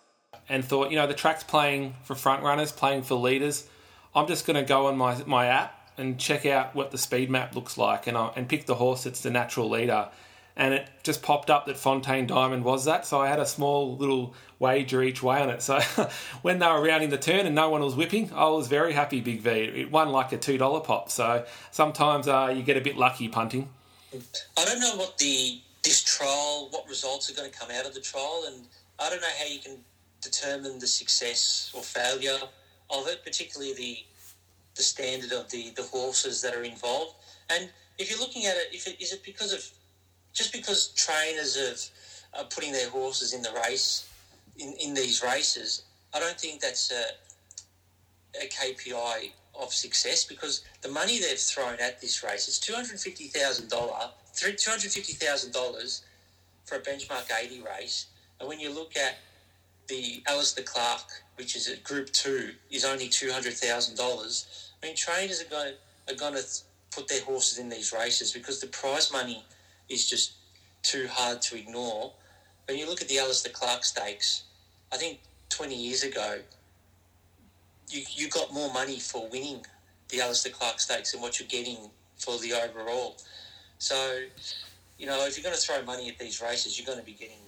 and 0.48 0.64
thought, 0.64 0.90
you 0.90 0.96
know, 0.96 1.07
the 1.07 1.14
track's 1.14 1.44
playing 1.44 1.94
for 2.05 2.14
front 2.14 2.42
runners, 2.42 2.72
playing 2.72 3.02
for 3.02 3.14
leaders. 3.14 3.68
I'm 4.14 4.26
just 4.26 4.46
going 4.46 4.57
to 4.57 4.66
go 4.66 4.87
on 4.87 4.96
my 4.96 5.22
my 5.24 5.46
app 5.46 5.78
and 5.98 6.18
check 6.18 6.46
out 6.46 6.74
what 6.74 6.90
the 6.90 6.98
speed 6.98 7.31
map 7.31 7.55
looks 7.55 7.76
like, 7.76 8.07
and 8.07 8.16
I, 8.16 8.33
and 8.37 8.48
pick 8.48 8.66
the 8.66 8.74
horse 8.74 9.05
that's 9.05 9.20
the 9.20 9.31
natural 9.31 9.68
leader. 9.68 10.09
And 10.55 10.74
it 10.74 10.87
just 11.02 11.22
popped 11.22 11.48
up 11.48 11.64
that 11.66 11.78
Fontaine 11.78 12.26
Diamond 12.26 12.64
was 12.64 12.85
that, 12.85 13.07
so 13.07 13.20
I 13.20 13.28
had 13.28 13.38
a 13.38 13.46
small 13.46 13.96
little 13.96 14.35
wager 14.59 15.02
each 15.02 15.22
way 15.22 15.40
on 15.40 15.48
it. 15.48 15.62
So 15.62 15.81
when 16.42 16.59
they 16.59 16.66
were 16.66 16.83
rounding 16.83 17.09
the 17.09 17.16
turn 17.16 17.46
and 17.46 17.55
no 17.55 17.70
one 17.70 17.81
was 17.81 17.94
whipping, 17.94 18.31
I 18.35 18.48
was 18.48 18.68
very 18.68 18.92
happy. 18.92 19.22
Big 19.22 19.40
V, 19.40 19.50
it 19.50 19.90
won 19.90 20.11
like 20.11 20.33
a 20.33 20.37
two 20.37 20.59
dollar 20.59 20.81
pop. 20.81 21.11
So 21.11 21.46
sometimes 21.70 22.28
uh, 22.28 22.52
you 22.55 22.62
get 22.62 22.76
a 22.76 22.83
bit 22.83 22.96
lucky 22.96 23.28
punting. 23.28 23.70
I 24.14 24.64
don't 24.66 24.81
know 24.81 24.96
what 24.96 25.16
the 25.16 25.61
this 25.83 26.02
trial, 26.02 26.68
what 26.70 26.87
results 26.88 27.31
are 27.31 27.35
going 27.35 27.50
to 27.50 27.59
come 27.59 27.70
out 27.70 27.87
of 27.87 27.94
the 27.94 28.00
trial, 28.00 28.44
and 28.46 28.66
I 28.98 29.09
don't 29.11 29.20
know 29.20 29.28
how 29.38 29.46
you 29.46 29.59
can 29.59 29.78
determine 30.23 30.79
the 30.79 30.87
success 30.87 31.71
or 31.75 31.83
failure 31.83 32.39
of 32.91 33.07
it, 33.09 33.25
particularly 33.25 33.75
the 33.75 33.99
the 34.75 34.83
standard 34.83 35.33
of 35.33 35.51
the, 35.51 35.71
the 35.77 35.83
horses 35.83 36.41
that 36.41 36.55
are 36.55 36.63
involved. 36.63 37.15
And 37.51 37.69
if 37.99 38.09
you're 38.11 38.19
looking 38.19 38.47
at 38.47 38.57
it, 38.57 38.69
if 38.73 38.87
it 38.87 39.01
is 39.03 39.13
it 39.13 39.23
because 39.23 39.53
of 39.53 39.63
just 40.33 40.53
because 40.53 40.89
trainers 40.95 41.57
have 41.57 42.43
are 42.43 42.49
putting 42.49 42.73
their 42.73 42.89
horses 42.89 43.35
in 43.35 43.43
the 43.43 43.53
race 43.67 44.09
in, 44.59 44.73
in 44.83 44.95
these 44.95 45.23
races, 45.23 45.83
I 46.15 46.21
don't 46.21 46.41
think 46.41 46.61
that's 46.61 46.91
a, 46.91 48.43
a 48.43 48.49
KPI 48.49 49.33
of 49.61 49.75
success 49.75 50.25
because 50.25 50.65
the 50.81 50.89
money 50.89 51.19
they've 51.19 51.39
thrown 51.39 51.77
at 51.79 52.01
this 52.01 52.25
race 52.25 52.49
is 52.49 52.59
two 52.59 52.73
hundred 52.73 52.99
fifty 52.99 53.29
thousand 53.29 53.69
dollar 53.69 54.11
two 54.35 54.71
hundred 54.71 54.91
fifty 54.91 55.13
thousand 55.13 55.53
dollars 55.53 56.03
for 56.65 56.77
a 56.77 56.81
benchmark 56.81 57.31
eighty 57.43 57.61
race, 57.61 58.07
and 58.41 58.49
when 58.49 58.59
you 58.59 58.73
look 58.73 58.97
at 58.97 59.19
the 59.92 60.22
Alister 60.26 60.62
Clark, 60.62 61.05
which 61.37 61.55
is 61.55 61.68
at 61.68 61.85
Group 61.85 62.11
Two, 62.12 62.52
is 62.70 62.85
only 62.85 63.09
two 63.09 63.31
hundred 63.31 63.52
thousand 63.52 63.96
dollars. 63.96 64.70
I 64.83 64.87
mean, 64.87 64.96
trainers 64.96 65.42
are 65.42 65.50
going 65.50 65.74
are 66.09 66.14
going 66.14 66.35
to 66.35 66.44
put 66.90 67.09
their 67.09 67.22
horses 67.22 67.59
in 67.59 67.68
these 67.68 67.92
races 67.92 68.33
because 68.33 68.59
the 68.61 68.68
prize 68.68 69.12
money 69.12 69.44
is 69.90 70.09
just 70.09 70.33
too 70.83 71.07
hard 71.11 71.42
to 71.42 71.59
ignore. 71.59 72.12
When 72.66 72.78
you 72.78 72.87
look 72.88 73.02
at 73.02 73.09
the 73.09 73.18
Alister 73.18 73.50
Clark 73.50 73.85
Stakes, 73.85 74.44
I 74.92 74.96
think 74.96 75.20
twenty 75.50 75.76
years 75.76 76.02
ago, 76.05 76.38
you 77.90 78.02
you 78.14 78.31
got 78.31 78.52
more 78.52 78.72
money 78.72 78.98
for 78.98 79.28
winning 79.28 79.61
the 80.09 80.22
Alister 80.22 80.48
Clark 80.48 80.81
Stakes 80.81 81.12
than 81.12 81.20
what 81.20 81.38
you're 81.38 81.48
getting 81.48 81.90
for 82.16 82.38
the 82.38 82.55
overall. 82.55 83.16
So, 83.78 84.20
you 84.96 85.07
know, 85.07 85.26
if 85.26 85.37
you're 85.37 85.42
going 85.42 85.57
to 85.57 85.61
throw 85.61 85.83
money 85.83 86.09
at 86.09 86.18
these 86.18 86.40
races, 86.40 86.78
you're 86.78 86.87
going 86.87 87.00
to 87.00 87.05
be 87.05 87.12
getting 87.12 87.44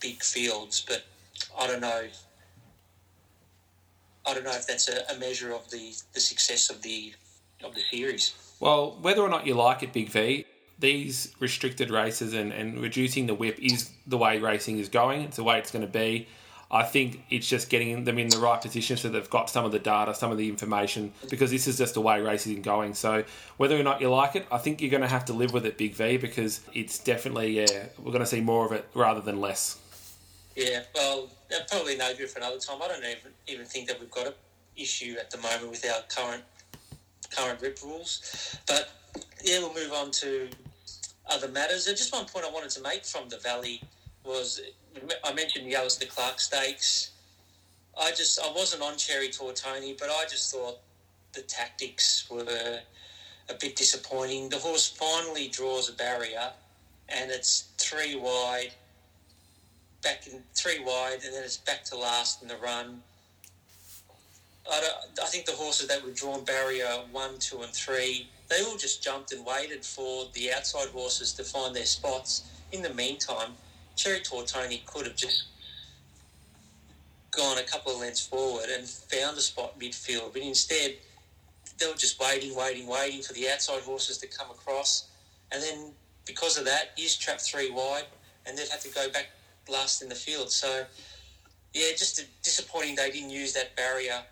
big 0.00 0.22
fields, 0.22 0.84
but 0.86 1.02
I 1.58 1.66
don't 1.66 1.80
know. 1.80 2.04
I 4.26 4.34
don't 4.34 4.44
know 4.44 4.50
if 4.50 4.66
that's 4.66 4.88
a, 4.88 5.14
a 5.14 5.18
measure 5.18 5.52
of 5.52 5.70
the, 5.70 5.94
the 6.12 6.20
success 6.20 6.70
of 6.70 6.82
the 6.82 7.14
of 7.64 7.74
the 7.74 7.80
series. 7.90 8.34
Well, 8.60 8.98
whether 9.00 9.22
or 9.22 9.28
not 9.28 9.46
you 9.46 9.54
like 9.54 9.82
it, 9.82 9.92
Big 9.92 10.10
V, 10.10 10.44
these 10.78 11.34
restricted 11.40 11.90
races 11.90 12.34
and, 12.34 12.52
and 12.52 12.80
reducing 12.80 13.26
the 13.26 13.34
whip 13.34 13.58
is 13.60 13.90
the 14.06 14.18
way 14.18 14.38
racing 14.38 14.78
is 14.78 14.88
going. 14.88 15.22
It's 15.22 15.36
the 15.36 15.44
way 15.44 15.58
it's 15.58 15.70
going 15.70 15.86
to 15.86 15.90
be. 15.90 16.28
I 16.68 16.82
think 16.82 17.22
it's 17.30 17.48
just 17.48 17.70
getting 17.70 18.04
them 18.04 18.18
in 18.18 18.28
the 18.28 18.38
right 18.38 18.60
position 18.60 18.96
so 18.96 19.08
they've 19.08 19.30
got 19.30 19.48
some 19.48 19.64
of 19.64 19.70
the 19.70 19.78
data, 19.78 20.14
some 20.14 20.32
of 20.32 20.38
the 20.38 20.48
information, 20.48 21.12
because 21.30 21.52
this 21.52 21.68
is 21.68 21.78
just 21.78 21.94
the 21.94 22.00
way 22.00 22.20
racing 22.20 22.56
is 22.56 22.64
going. 22.64 22.94
So 22.94 23.22
whether 23.56 23.78
or 23.78 23.84
not 23.84 24.00
you 24.00 24.10
like 24.10 24.34
it, 24.34 24.46
I 24.50 24.58
think 24.58 24.80
you're 24.80 24.90
going 24.90 25.02
to 25.02 25.08
have 25.08 25.26
to 25.26 25.32
live 25.32 25.52
with 25.52 25.64
it, 25.64 25.78
Big 25.78 25.94
V, 25.94 26.16
because 26.16 26.60
it's 26.74 26.98
definitely, 26.98 27.60
yeah, 27.60 27.86
we're 27.98 28.10
going 28.10 28.18
to 28.18 28.26
see 28.26 28.40
more 28.40 28.66
of 28.66 28.72
it 28.72 28.84
rather 28.94 29.20
than 29.20 29.40
less. 29.40 29.78
Yeah, 30.56 30.84
well, 30.94 31.28
probably 31.68 31.96
no 31.96 32.14
good 32.14 32.30
for 32.30 32.38
another 32.38 32.58
time. 32.58 32.78
I 32.82 32.88
don't 32.88 33.04
even 33.04 33.32
even 33.46 33.66
think 33.66 33.88
that 33.88 34.00
we've 34.00 34.10
got 34.10 34.26
an 34.26 34.32
issue 34.74 35.16
at 35.20 35.30
the 35.30 35.36
moment 35.36 35.70
with 35.70 35.84
our 35.86 36.02
current 36.08 36.42
current 37.30 37.60
rip 37.60 37.78
rules. 37.84 38.56
But 38.66 38.90
yeah, 39.44 39.58
we'll 39.58 39.74
move 39.74 39.92
on 39.92 40.10
to 40.12 40.48
other 41.28 41.48
matters. 41.48 41.86
And 41.88 41.96
just 41.96 42.12
one 42.12 42.24
point 42.24 42.46
I 42.46 42.50
wanted 42.50 42.70
to 42.70 42.82
make 42.82 43.04
from 43.04 43.28
the 43.28 43.36
Valley 43.36 43.82
was 44.24 44.62
I 45.22 45.34
mentioned 45.34 45.66
the 45.66 45.76
Alister 45.76 46.06
Clark 46.06 46.40
Stakes. 46.40 47.10
I 48.00 48.10
just 48.12 48.40
I 48.40 48.50
wasn't 48.50 48.82
on 48.82 48.96
Cherry 48.96 49.28
Tortoni, 49.28 49.98
but 49.98 50.08
I 50.08 50.24
just 50.24 50.50
thought 50.52 50.78
the 51.34 51.42
tactics 51.42 52.26
were 52.30 52.80
a 53.50 53.54
bit 53.60 53.76
disappointing. 53.76 54.48
The 54.48 54.58
horse 54.58 54.88
finally 54.88 55.48
draws 55.48 55.90
a 55.90 55.92
barrier, 55.92 56.50
and 57.10 57.30
it's 57.30 57.68
three 57.76 58.16
wide, 58.16 58.72
back 60.02 60.26
in 60.26 60.42
three 60.54 60.78
wide, 60.80 61.18
and 61.24 61.34
then 61.34 61.42
it's 61.42 61.56
back 61.56 61.84
to 61.84 61.96
last 61.96 62.42
in 62.42 62.48
the 62.48 62.56
run. 62.56 63.02
I, 64.70 64.82
I 65.22 65.26
think 65.26 65.46
the 65.46 65.52
horses 65.52 65.88
that 65.88 66.04
were 66.04 66.10
drawn 66.10 66.44
barrier 66.44 66.88
one, 67.12 67.38
two, 67.38 67.62
and 67.62 67.72
three, 67.72 68.28
they 68.48 68.62
all 68.62 68.76
just 68.76 69.02
jumped 69.02 69.32
and 69.32 69.44
waited 69.44 69.84
for 69.84 70.26
the 70.34 70.52
outside 70.52 70.88
horses 70.88 71.32
to 71.34 71.44
find 71.44 71.74
their 71.74 71.84
spots. 71.84 72.50
In 72.72 72.82
the 72.82 72.92
meantime, 72.94 73.52
Cherry 73.96 74.20
Tortoni 74.20 74.84
could 74.86 75.06
have 75.06 75.16
just 75.16 75.44
gone 77.30 77.58
a 77.58 77.62
couple 77.62 77.92
of 77.92 78.00
lengths 78.00 78.26
forward 78.26 78.66
and 78.70 78.88
found 78.88 79.36
a 79.36 79.40
spot 79.40 79.78
midfield, 79.78 80.32
but 80.32 80.42
instead 80.42 80.94
they 81.78 81.86
were 81.86 81.94
just 81.94 82.18
waiting, 82.20 82.54
waiting, 82.56 82.86
waiting 82.86 83.22
for 83.22 83.34
the 83.34 83.48
outside 83.48 83.82
horses 83.82 84.18
to 84.18 84.26
come 84.26 84.50
across, 84.50 85.08
and 85.52 85.62
then 85.62 85.92
because 86.24 86.58
of 86.58 86.64
that, 86.64 86.92
he's 86.96 87.16
trapped 87.16 87.42
three 87.42 87.70
wide, 87.70 88.04
and 88.46 88.56
they've 88.56 88.68
had 88.68 88.80
to 88.80 88.88
go 88.88 89.08
back 89.10 89.26
last 89.68 90.02
in 90.02 90.08
the 90.08 90.14
field. 90.14 90.50
So, 90.50 90.84
yeah, 91.72 91.90
just 91.96 92.24
disappointing 92.42 92.96
they 92.96 93.10
didn't 93.10 93.30
use 93.30 93.52
that 93.54 93.76
barrier 93.76 94.22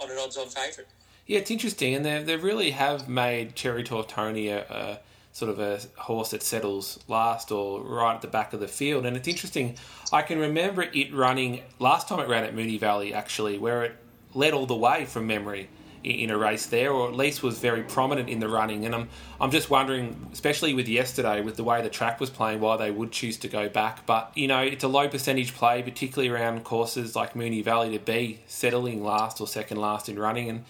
on 0.00 0.10
an 0.10 0.18
odds-on 0.18 0.48
favourite. 0.48 0.88
Yeah, 1.26 1.38
it's 1.38 1.50
interesting, 1.50 1.94
and 1.94 2.04
they 2.04 2.22
they 2.22 2.36
really 2.36 2.72
have 2.72 3.08
made 3.08 3.54
Cherry 3.54 3.84
Tortoni 3.84 4.48
a, 4.48 4.60
a 4.72 4.98
sort 5.32 5.50
of 5.50 5.58
a 5.58 5.80
horse 5.96 6.30
that 6.30 6.42
settles 6.42 6.98
last 7.08 7.50
or 7.50 7.80
right 7.82 8.14
at 8.14 8.22
the 8.22 8.28
back 8.28 8.52
of 8.52 8.60
the 8.60 8.68
field. 8.68 9.06
And 9.06 9.16
it's 9.16 9.28
interesting. 9.28 9.76
I 10.12 10.22
can 10.22 10.38
remember 10.38 10.82
it 10.82 11.14
running 11.14 11.62
last 11.78 12.08
time 12.08 12.20
it 12.20 12.28
ran 12.28 12.44
at 12.44 12.54
Moonee 12.54 12.78
Valley 12.78 13.14
actually, 13.14 13.58
where 13.58 13.84
it 13.84 13.96
led 14.34 14.52
all 14.52 14.66
the 14.66 14.76
way 14.76 15.06
from 15.06 15.26
memory 15.26 15.68
in 16.04 16.30
a 16.30 16.38
race 16.38 16.66
there, 16.66 16.92
or 16.92 17.08
at 17.08 17.14
least 17.14 17.42
was 17.42 17.58
very 17.58 17.82
prominent 17.82 18.28
in 18.28 18.40
the 18.40 18.48
running. 18.48 18.84
And 18.84 18.94
I'm 18.94 19.08
I'm 19.40 19.50
just 19.50 19.70
wondering, 19.70 20.28
especially 20.32 20.74
with 20.74 20.88
yesterday, 20.88 21.40
with 21.40 21.56
the 21.56 21.64
way 21.64 21.82
the 21.82 21.88
track 21.88 22.20
was 22.20 22.30
playing, 22.30 22.60
why 22.60 22.76
they 22.76 22.90
would 22.90 23.12
choose 23.12 23.36
to 23.38 23.48
go 23.48 23.68
back. 23.68 24.06
But 24.06 24.32
you 24.34 24.48
know, 24.48 24.60
it's 24.60 24.84
a 24.84 24.88
low 24.88 25.08
percentage 25.08 25.54
play, 25.54 25.82
particularly 25.82 26.28
around 26.28 26.64
courses 26.64 27.14
like 27.16 27.34
Moonee 27.34 27.64
Valley, 27.64 27.96
to 27.96 28.04
be 28.04 28.40
settling 28.46 29.02
last 29.02 29.40
or 29.40 29.46
second 29.46 29.78
last 29.78 30.08
in 30.08 30.18
running. 30.18 30.48
And 30.48 30.64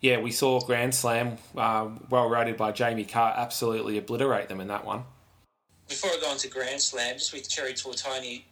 yeah, 0.00 0.20
we 0.20 0.30
saw 0.30 0.60
Grand 0.60 0.94
Slam, 0.94 1.38
uh, 1.56 1.88
well 2.08 2.28
rated 2.28 2.56
by 2.56 2.72
Jamie 2.72 3.04
Kah, 3.04 3.34
absolutely 3.36 3.98
obliterate 3.98 4.48
them 4.48 4.60
in 4.60 4.68
that 4.68 4.84
one. 4.84 5.04
Before 5.88 6.10
I 6.10 6.18
go 6.20 6.30
on 6.30 6.36
to 6.38 6.48
Grand 6.48 6.80
Slam, 6.80 7.14
just 7.14 7.32
with 7.32 7.48
Cherry 7.48 7.72
Tortoni, 7.72 8.42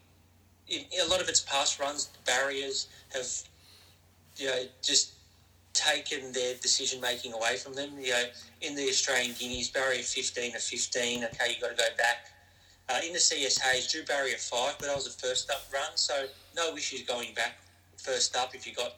a 0.70 1.08
lot 1.08 1.20
of 1.20 1.28
its 1.28 1.40
past 1.40 1.78
runs, 1.78 2.08
barriers 2.24 2.88
have, 3.12 3.26
you 4.36 4.46
know, 4.46 4.62
just 4.82 5.12
taken 5.76 6.32
their 6.32 6.54
decision 6.54 7.00
making 7.00 7.32
away 7.32 7.56
from 7.56 7.74
them. 7.74 7.90
You 8.00 8.10
know, 8.10 8.24
in 8.62 8.74
the 8.74 8.88
Australian 8.88 9.34
Guineas, 9.38 9.68
barrier 9.68 10.02
15 10.02 10.56
of 10.56 10.62
15, 10.62 11.24
okay, 11.24 11.50
you've 11.50 11.60
got 11.60 11.70
to 11.70 11.76
go 11.76 11.88
back. 11.96 12.30
Uh, 12.88 13.00
in 13.04 13.12
the 13.12 13.18
CSAs, 13.18 13.90
drew 13.90 14.04
barrier 14.04 14.36
5, 14.36 14.76
but 14.78 14.86
that 14.86 14.96
was 14.96 15.06
a 15.06 15.10
first 15.10 15.50
up 15.50 15.66
run, 15.72 15.96
so 15.96 16.26
no 16.56 16.74
issues 16.76 17.02
going 17.02 17.34
back 17.34 17.58
first 17.96 18.36
up 18.36 18.54
if 18.54 18.66
you 18.66 18.72
got 18.72 18.94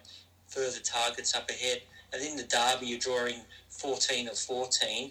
further 0.47 0.81
targets 0.85 1.35
up 1.35 1.49
ahead. 1.51 1.83
And 2.13 2.23
in 2.23 2.37
the 2.37 2.45
Derby, 2.45 2.87
you're 2.87 2.99
drawing 2.99 3.41
14 3.71 4.29
of 4.29 4.39
14. 4.39 5.11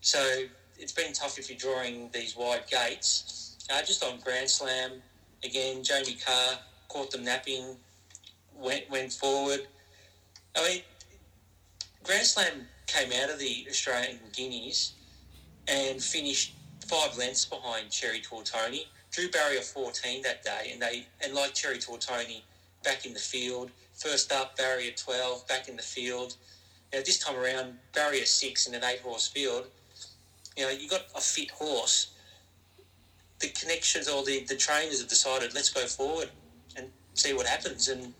So 0.00 0.44
it's 0.78 0.92
been 0.92 1.12
tough 1.12 1.38
if 1.38 1.48
you're 1.48 1.58
drawing 1.58 2.10
these 2.12 2.36
wide 2.36 2.64
gates. 2.68 3.56
Uh, 3.70 3.80
just 3.82 4.04
on 4.04 4.18
Grand 4.20 4.50
Slam, 4.50 5.02
again, 5.44 5.82
Jamie 5.82 6.16
Kah 6.24 6.58
caught 6.88 7.10
them 7.10 7.24
napping, 7.24 7.76
went 8.56 8.90
went 8.90 9.12
forward. 9.12 9.66
I 10.56 10.68
mean, 10.68 10.82
Grand 12.02 12.26
Slam 12.26 12.66
came 12.86 13.10
out 13.22 13.30
of 13.30 13.38
the 13.38 13.66
Australian 13.68 14.18
Guineas 14.32 14.92
and 15.68 16.02
finished 16.02 16.54
five 16.86 17.16
lengths 17.16 17.44
behind 17.44 17.90
Cherry 17.90 18.20
Tortoni. 18.20 18.86
Drew 19.10 19.30
barrier 19.30 19.60
14 19.60 20.22
that 20.22 20.42
day, 20.42 20.70
and 20.72 20.80
they 20.80 21.06
and 21.22 21.34
like 21.34 21.54
Cherry 21.54 21.78
Tortoni, 21.78 22.42
back 22.82 23.06
in 23.06 23.14
the 23.14 23.20
field. 23.20 23.70
First 23.94 24.32
up, 24.32 24.56
barrier 24.56 24.90
12, 24.96 25.46
back 25.48 25.68
in 25.68 25.76
the 25.76 25.82
field. 25.82 26.36
Now, 26.92 27.00
this 27.00 27.18
time 27.18 27.36
around, 27.36 27.78
barrier 27.94 28.24
6 28.24 28.66
in 28.66 28.74
an 28.74 28.84
eight 28.84 29.00
horse 29.00 29.28
field. 29.28 29.66
You 30.56 30.64
know, 30.64 30.70
you 30.70 30.88
got 30.88 31.06
a 31.14 31.20
fit 31.20 31.50
horse. 31.50 32.12
The 33.38 33.48
connections 33.48 34.08
or 34.08 34.24
the, 34.24 34.44
the 34.44 34.56
trainers 34.56 35.00
have 35.00 35.08
decided, 35.08 35.54
let's 35.54 35.70
go 35.70 35.86
forward 35.86 36.30
and 36.76 36.88
see 37.14 37.32
what 37.32 37.46
happens. 37.46 37.88
And 37.88 38.12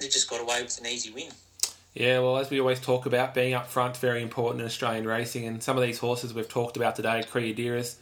they 0.00 0.08
just 0.08 0.28
got 0.28 0.40
away 0.40 0.62
with 0.62 0.78
an 0.78 0.86
easy 0.86 1.10
win. 1.10 1.30
Yeah, 1.94 2.18
well, 2.18 2.38
as 2.38 2.50
we 2.50 2.58
always 2.58 2.80
talk 2.80 3.06
about, 3.06 3.34
being 3.34 3.54
up 3.54 3.68
front 3.68 3.96
very 3.96 4.20
important 4.20 4.60
in 4.60 4.66
Australian 4.66 5.06
racing. 5.06 5.46
And 5.46 5.62
some 5.62 5.76
of 5.76 5.82
these 5.84 5.98
horses 5.98 6.34
we've 6.34 6.48
talked 6.48 6.76
about 6.76 6.96
today, 6.96 7.22
Creadiris, 7.30 7.96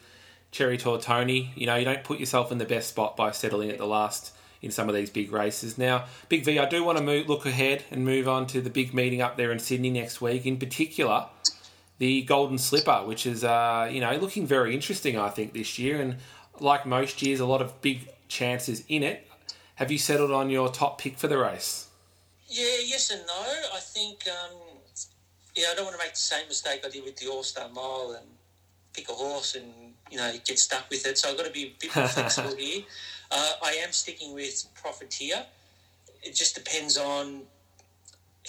Cherry 0.51 0.79
Tortoni, 0.79 1.51
you 1.55 1.67
know, 1.67 1.77
you 1.77 1.85
don't 1.85 2.03
put 2.03 2.19
yourself 2.19 2.51
in 2.51 2.57
the 2.57 2.65
best 2.65 2.89
spot 2.89 3.19
by 3.19 3.33
settling 3.33 3.71
at 3.71 3.77
the 3.77 3.87
last 3.87 4.35
in 4.63 4.71
some 4.71 4.89
of 4.89 4.95
these 4.95 5.11
big 5.11 5.31
races. 5.31 5.77
Now, 5.77 6.07
Big 6.31 6.45
V, 6.45 6.59
I 6.59 6.69
do 6.69 6.83
want 6.83 6.97
to 6.97 7.05
move, 7.05 7.29
look 7.29 7.45
ahead 7.45 7.85
and 7.91 8.05
move 8.05 8.29
on 8.29 8.47
to 8.49 8.63
the 8.63 8.71
big 8.71 8.95
meeting 8.95 9.21
up 9.21 9.37
there 9.37 9.53
in 9.53 9.59
Sydney 9.59 9.91
next 9.91 10.21
week. 10.21 10.47
In 10.47 10.57
particular, 10.57 11.27
the 11.99 12.23
Golden 12.23 12.59
Slipper, 12.59 13.03
which 13.05 13.27
is 13.27 13.45
uh, 13.45 13.91
you 13.93 14.01
know 14.01 14.15
looking 14.17 14.47
very 14.47 14.75
interesting, 14.75 15.19
I 15.19 15.29
think 15.29 15.53
this 15.53 15.79
year. 15.79 16.01
And 16.01 16.17
like 16.61 16.87
most 16.87 17.23
years, 17.23 17.41
a 17.41 17.47
lot 17.47 17.61
of 17.61 17.83
big 17.83 18.09
chances 18.29 18.85
in 18.89 19.03
it. 19.03 19.29
Have 19.77 19.91
you 19.91 19.99
settled 19.99 20.31
on 20.31 20.49
your 20.49 20.69
top 20.71 21.01
pick 21.01 21.19
for 21.19 21.27
the 21.27 21.39
race? 21.39 21.89
Yeah, 22.53 22.85
yes 22.85 23.11
and 23.11 23.23
no. 23.27 23.43
I 23.75 23.81
think 23.81 24.25
um, 24.29 24.59
yeah, 25.57 25.69
I 25.73 25.75
don't 25.75 25.87
want 25.87 25.99
to 25.99 26.05
make 26.05 26.13
the 26.13 26.21
same 26.21 26.47
mistake 26.49 26.83
I 26.85 26.91
did 26.91 27.03
with 27.03 27.17
the 27.17 27.29
All 27.29 27.43
Star 27.43 27.67
Mile 27.71 28.19
and 28.21 28.29
pick 28.93 29.09
a 29.09 29.13
horse 29.13 29.55
and 29.55 29.73
you 30.11 30.19
know 30.19 30.31
get 30.45 30.59
stuck 30.59 30.85
with 30.91 31.07
it. 31.07 31.17
So 31.17 31.31
I've 31.31 31.39
got 31.39 31.47
to 31.47 31.53
be 31.53 31.65
a 31.65 31.73
bit 31.81 31.97
more 31.97 32.07
flexible 32.09 32.55
here. 32.55 32.83
Uh, 33.31 33.53
I 33.65 33.71
am 33.83 33.91
sticking 33.93 34.35
with 34.35 34.67
Profiteer. 34.75 35.47
It 36.23 36.35
just 36.35 36.55
depends 36.55 36.99
on 36.99 37.41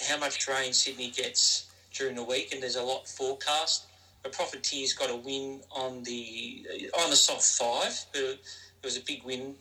how 0.06 0.18
much 0.18 0.46
rain 0.48 0.74
Sydney 0.74 1.10
gets 1.10 1.72
during 1.94 2.16
the 2.16 2.24
week, 2.24 2.52
and 2.52 2.62
there's 2.62 2.76
a 2.76 2.82
lot 2.82 3.08
forecast. 3.08 3.86
But 4.22 4.32
Profiteer's 4.32 4.92
got 4.92 5.08
a 5.10 5.16
win 5.16 5.60
on 5.74 6.02
the 6.02 6.66
on 7.00 7.08
the 7.08 7.16
soft 7.16 7.44
five. 7.44 8.04
but 8.12 8.20
It 8.20 8.38
was 8.82 8.98
a 8.98 9.02
big 9.02 9.22
win 9.24 9.54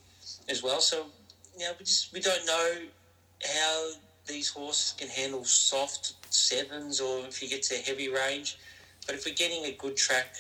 as 0.50 0.62
well. 0.62 0.82
So 0.82 1.06
you 1.58 1.64
know, 1.64 1.72
we 1.80 1.86
just 1.86 2.12
we 2.12 2.20
don't 2.20 2.46
know 2.46 2.74
how 3.46 3.90
these 4.28 4.50
horses 4.50 4.94
can 4.98 5.10
handle 5.10 5.44
soft 5.44 6.14
sevens 6.34 7.02
or 7.02 7.20
if 7.26 7.42
you 7.42 7.50
get 7.50 7.64
to 7.64 7.76
heavy 7.76 8.10
range. 8.10 8.58
But 9.06 9.16
if 9.16 9.26
we're 9.26 9.36
getting 9.36 9.66
a 9.66 9.72
good 9.74 9.98
track, 9.98 10.36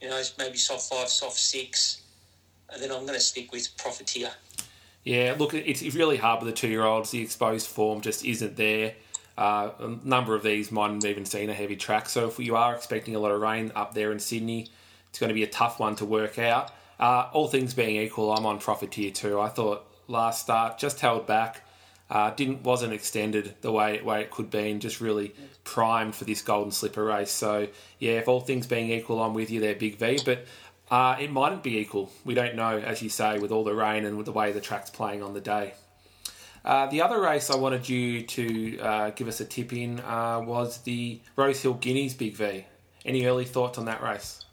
you 0.00 0.08
know, 0.08 0.20
maybe 0.38 0.56
soft 0.56 0.92
five, 0.92 1.08
soft 1.08 1.38
six, 1.38 2.02
and 2.72 2.82
then 2.82 2.90
I'm 2.90 3.02
going 3.02 3.14
to 3.14 3.20
stick 3.20 3.52
with 3.52 3.76
Profiteer. 3.76 4.30
Yeah, 5.04 5.34
look, 5.38 5.54
it's 5.54 5.82
really 5.94 6.18
hard 6.18 6.42
with 6.42 6.52
the 6.52 6.56
two 6.56 6.68
year 6.68 6.84
olds. 6.84 7.10
The 7.10 7.22
exposed 7.22 7.66
form 7.68 8.00
just 8.00 8.24
isn't 8.24 8.56
there. 8.56 8.94
Uh, 9.38 9.70
a 9.78 9.88
number 10.06 10.34
of 10.34 10.42
these 10.42 10.70
might 10.70 10.90
have 10.90 11.04
even 11.04 11.24
seen 11.24 11.48
a 11.48 11.54
heavy 11.54 11.76
track. 11.76 12.08
So 12.08 12.28
if 12.28 12.38
you 12.38 12.56
are 12.56 12.74
expecting 12.74 13.14
a 13.14 13.18
lot 13.18 13.30
of 13.30 13.40
rain 13.40 13.72
up 13.74 13.94
there 13.94 14.12
in 14.12 14.18
Sydney, 14.18 14.68
it's 15.08 15.18
going 15.18 15.28
to 15.28 15.34
be 15.34 15.42
a 15.42 15.48
tough 15.48 15.80
one 15.80 15.96
to 15.96 16.04
work 16.04 16.38
out. 16.38 16.72
Uh, 16.98 17.28
all 17.32 17.48
things 17.48 17.72
being 17.72 17.96
equal, 17.96 18.32
I'm 18.32 18.44
on 18.44 18.58
Profiteer 18.58 19.10
too. 19.10 19.40
I 19.40 19.48
thought 19.48 19.86
last 20.06 20.42
start 20.42 20.78
just 20.78 21.00
held 21.00 21.26
back, 21.26 21.64
uh, 22.10 22.30
didn't 22.30 22.62
wasn't 22.62 22.92
extended 22.92 23.54
the 23.60 23.72
way 23.72 24.00
way 24.02 24.20
it 24.20 24.30
could 24.30 24.50
be, 24.50 24.70
and 24.70 24.80
just 24.82 25.00
really 25.00 25.34
primed 25.64 26.14
for 26.14 26.24
this 26.24 26.42
Golden 26.42 26.72
Slipper 26.72 27.04
race. 27.04 27.30
So 27.30 27.68
yeah, 27.98 28.12
if 28.12 28.28
all 28.28 28.40
things 28.40 28.66
being 28.66 28.90
equal, 28.90 29.22
I'm 29.22 29.32
with 29.34 29.50
you 29.50 29.60
there, 29.60 29.74
Big 29.74 29.96
V. 29.96 30.20
But 30.24 30.46
uh, 30.90 31.16
it 31.20 31.30
mightn't 31.30 31.62
be 31.62 31.78
equal. 31.78 32.10
We 32.24 32.34
don't 32.34 32.56
know, 32.56 32.78
as 32.78 33.00
you 33.00 33.08
say, 33.08 33.38
with 33.38 33.52
all 33.52 33.64
the 33.64 33.74
rain 33.74 34.04
and 34.04 34.16
with 34.16 34.26
the 34.26 34.32
way 34.32 34.52
the 34.52 34.60
track's 34.60 34.90
playing 34.90 35.22
on 35.22 35.34
the 35.34 35.40
day. 35.40 35.74
Uh, 36.64 36.86
the 36.86 37.00
other 37.00 37.20
race 37.20 37.48
I 37.48 37.56
wanted 37.56 37.88
you 37.88 38.22
to 38.22 38.78
uh, 38.80 39.10
give 39.10 39.28
us 39.28 39.40
a 39.40 39.44
tip 39.44 39.72
in 39.72 40.00
uh, 40.00 40.40
was 40.44 40.78
the 40.78 41.20
Rosehill 41.36 41.74
Guineas 41.74 42.14
Big 42.14 42.34
V. 42.34 42.66
Any 43.04 43.24
early 43.24 43.46
thoughts 43.46 43.78
on 43.78 43.86
that 43.86 44.02
race? 44.02 44.44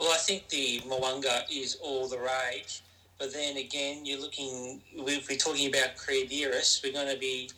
Well, 0.00 0.10
I 0.12 0.16
think 0.16 0.48
the 0.48 0.80
Mo'unga 0.88 1.44
is 1.52 1.76
all 1.82 2.08
the 2.08 2.18
rage. 2.18 2.82
But 3.18 3.32
then 3.32 3.56
again, 3.56 4.04
you're 4.04 4.20
looking, 4.20 4.82
if 4.92 5.28
we're 5.28 5.36
talking 5.36 5.68
about 5.68 5.96
Creadiris, 5.96 6.82
we're 6.82 6.92
going 6.92 7.12
to 7.12 7.18
be 7.18 7.50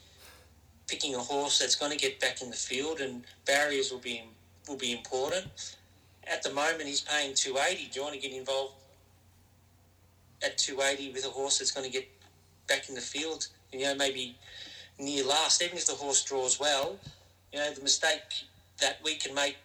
picking 0.86 1.14
a 1.14 1.18
horse 1.18 1.58
that's 1.58 1.74
going 1.74 1.90
to 1.90 1.98
get 1.98 2.20
back 2.20 2.42
in 2.42 2.50
the 2.50 2.56
field 2.56 3.00
and 3.00 3.24
barriers 3.44 3.90
will 3.90 3.98
be 3.98 4.22
will 4.68 4.76
be 4.76 4.92
important 4.92 5.46
at 6.26 6.42
the 6.42 6.52
moment 6.52 6.82
he's 6.82 7.00
paying 7.00 7.34
280. 7.34 7.90
Do 7.90 8.00
you 8.00 8.02
want 8.02 8.14
to 8.14 8.20
get 8.20 8.36
involved 8.36 8.74
at 10.42 10.58
280 10.58 11.12
with 11.12 11.24
a 11.24 11.28
horse 11.28 11.58
that's 11.58 11.70
going 11.70 11.86
to 11.86 11.92
get 11.92 12.08
back 12.68 12.88
in 12.88 12.94
the 12.94 13.00
field? 13.00 13.46
You 13.72 13.80
know, 13.80 13.94
maybe 13.94 14.36
near 14.98 15.24
last, 15.24 15.62
even 15.62 15.76
if 15.76 15.86
the 15.86 15.92
horse 15.92 16.24
draws 16.24 16.58
well, 16.58 16.98
you 17.52 17.58
know, 17.58 17.72
the 17.72 17.82
mistake 17.82 18.44
that 18.80 18.98
we 19.04 19.16
can 19.16 19.34
make 19.34 19.56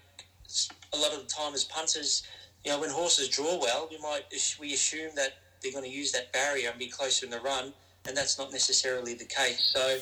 a 0.93 0.97
lot 0.97 1.13
of 1.13 1.19
the 1.23 1.27
time 1.27 1.53
as 1.53 1.63
punters, 1.63 2.23
you 2.63 2.71
know, 2.71 2.79
when 2.79 2.89
horses 2.89 3.27
draw 3.27 3.59
well, 3.59 3.87
we 3.89 3.97
might 3.97 4.23
we 4.59 4.73
assume 4.73 5.11
that 5.15 5.33
they're 5.61 5.71
going 5.71 5.83
to 5.83 5.89
use 5.89 6.11
that 6.11 6.31
barrier 6.33 6.69
and 6.69 6.79
be 6.79 6.87
closer 6.87 7.25
in 7.25 7.31
the 7.31 7.39
run, 7.39 7.73
and 8.07 8.15
that's 8.15 8.37
not 8.37 8.51
necessarily 8.51 9.13
the 9.13 9.25
case. 9.25 9.71
So, 9.73 9.97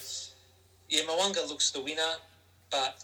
yeah, 0.89 1.03
Mo'unga 1.05 1.47
looks 1.47 1.71
the 1.71 1.81
winner, 1.81 2.15
but 2.71 3.03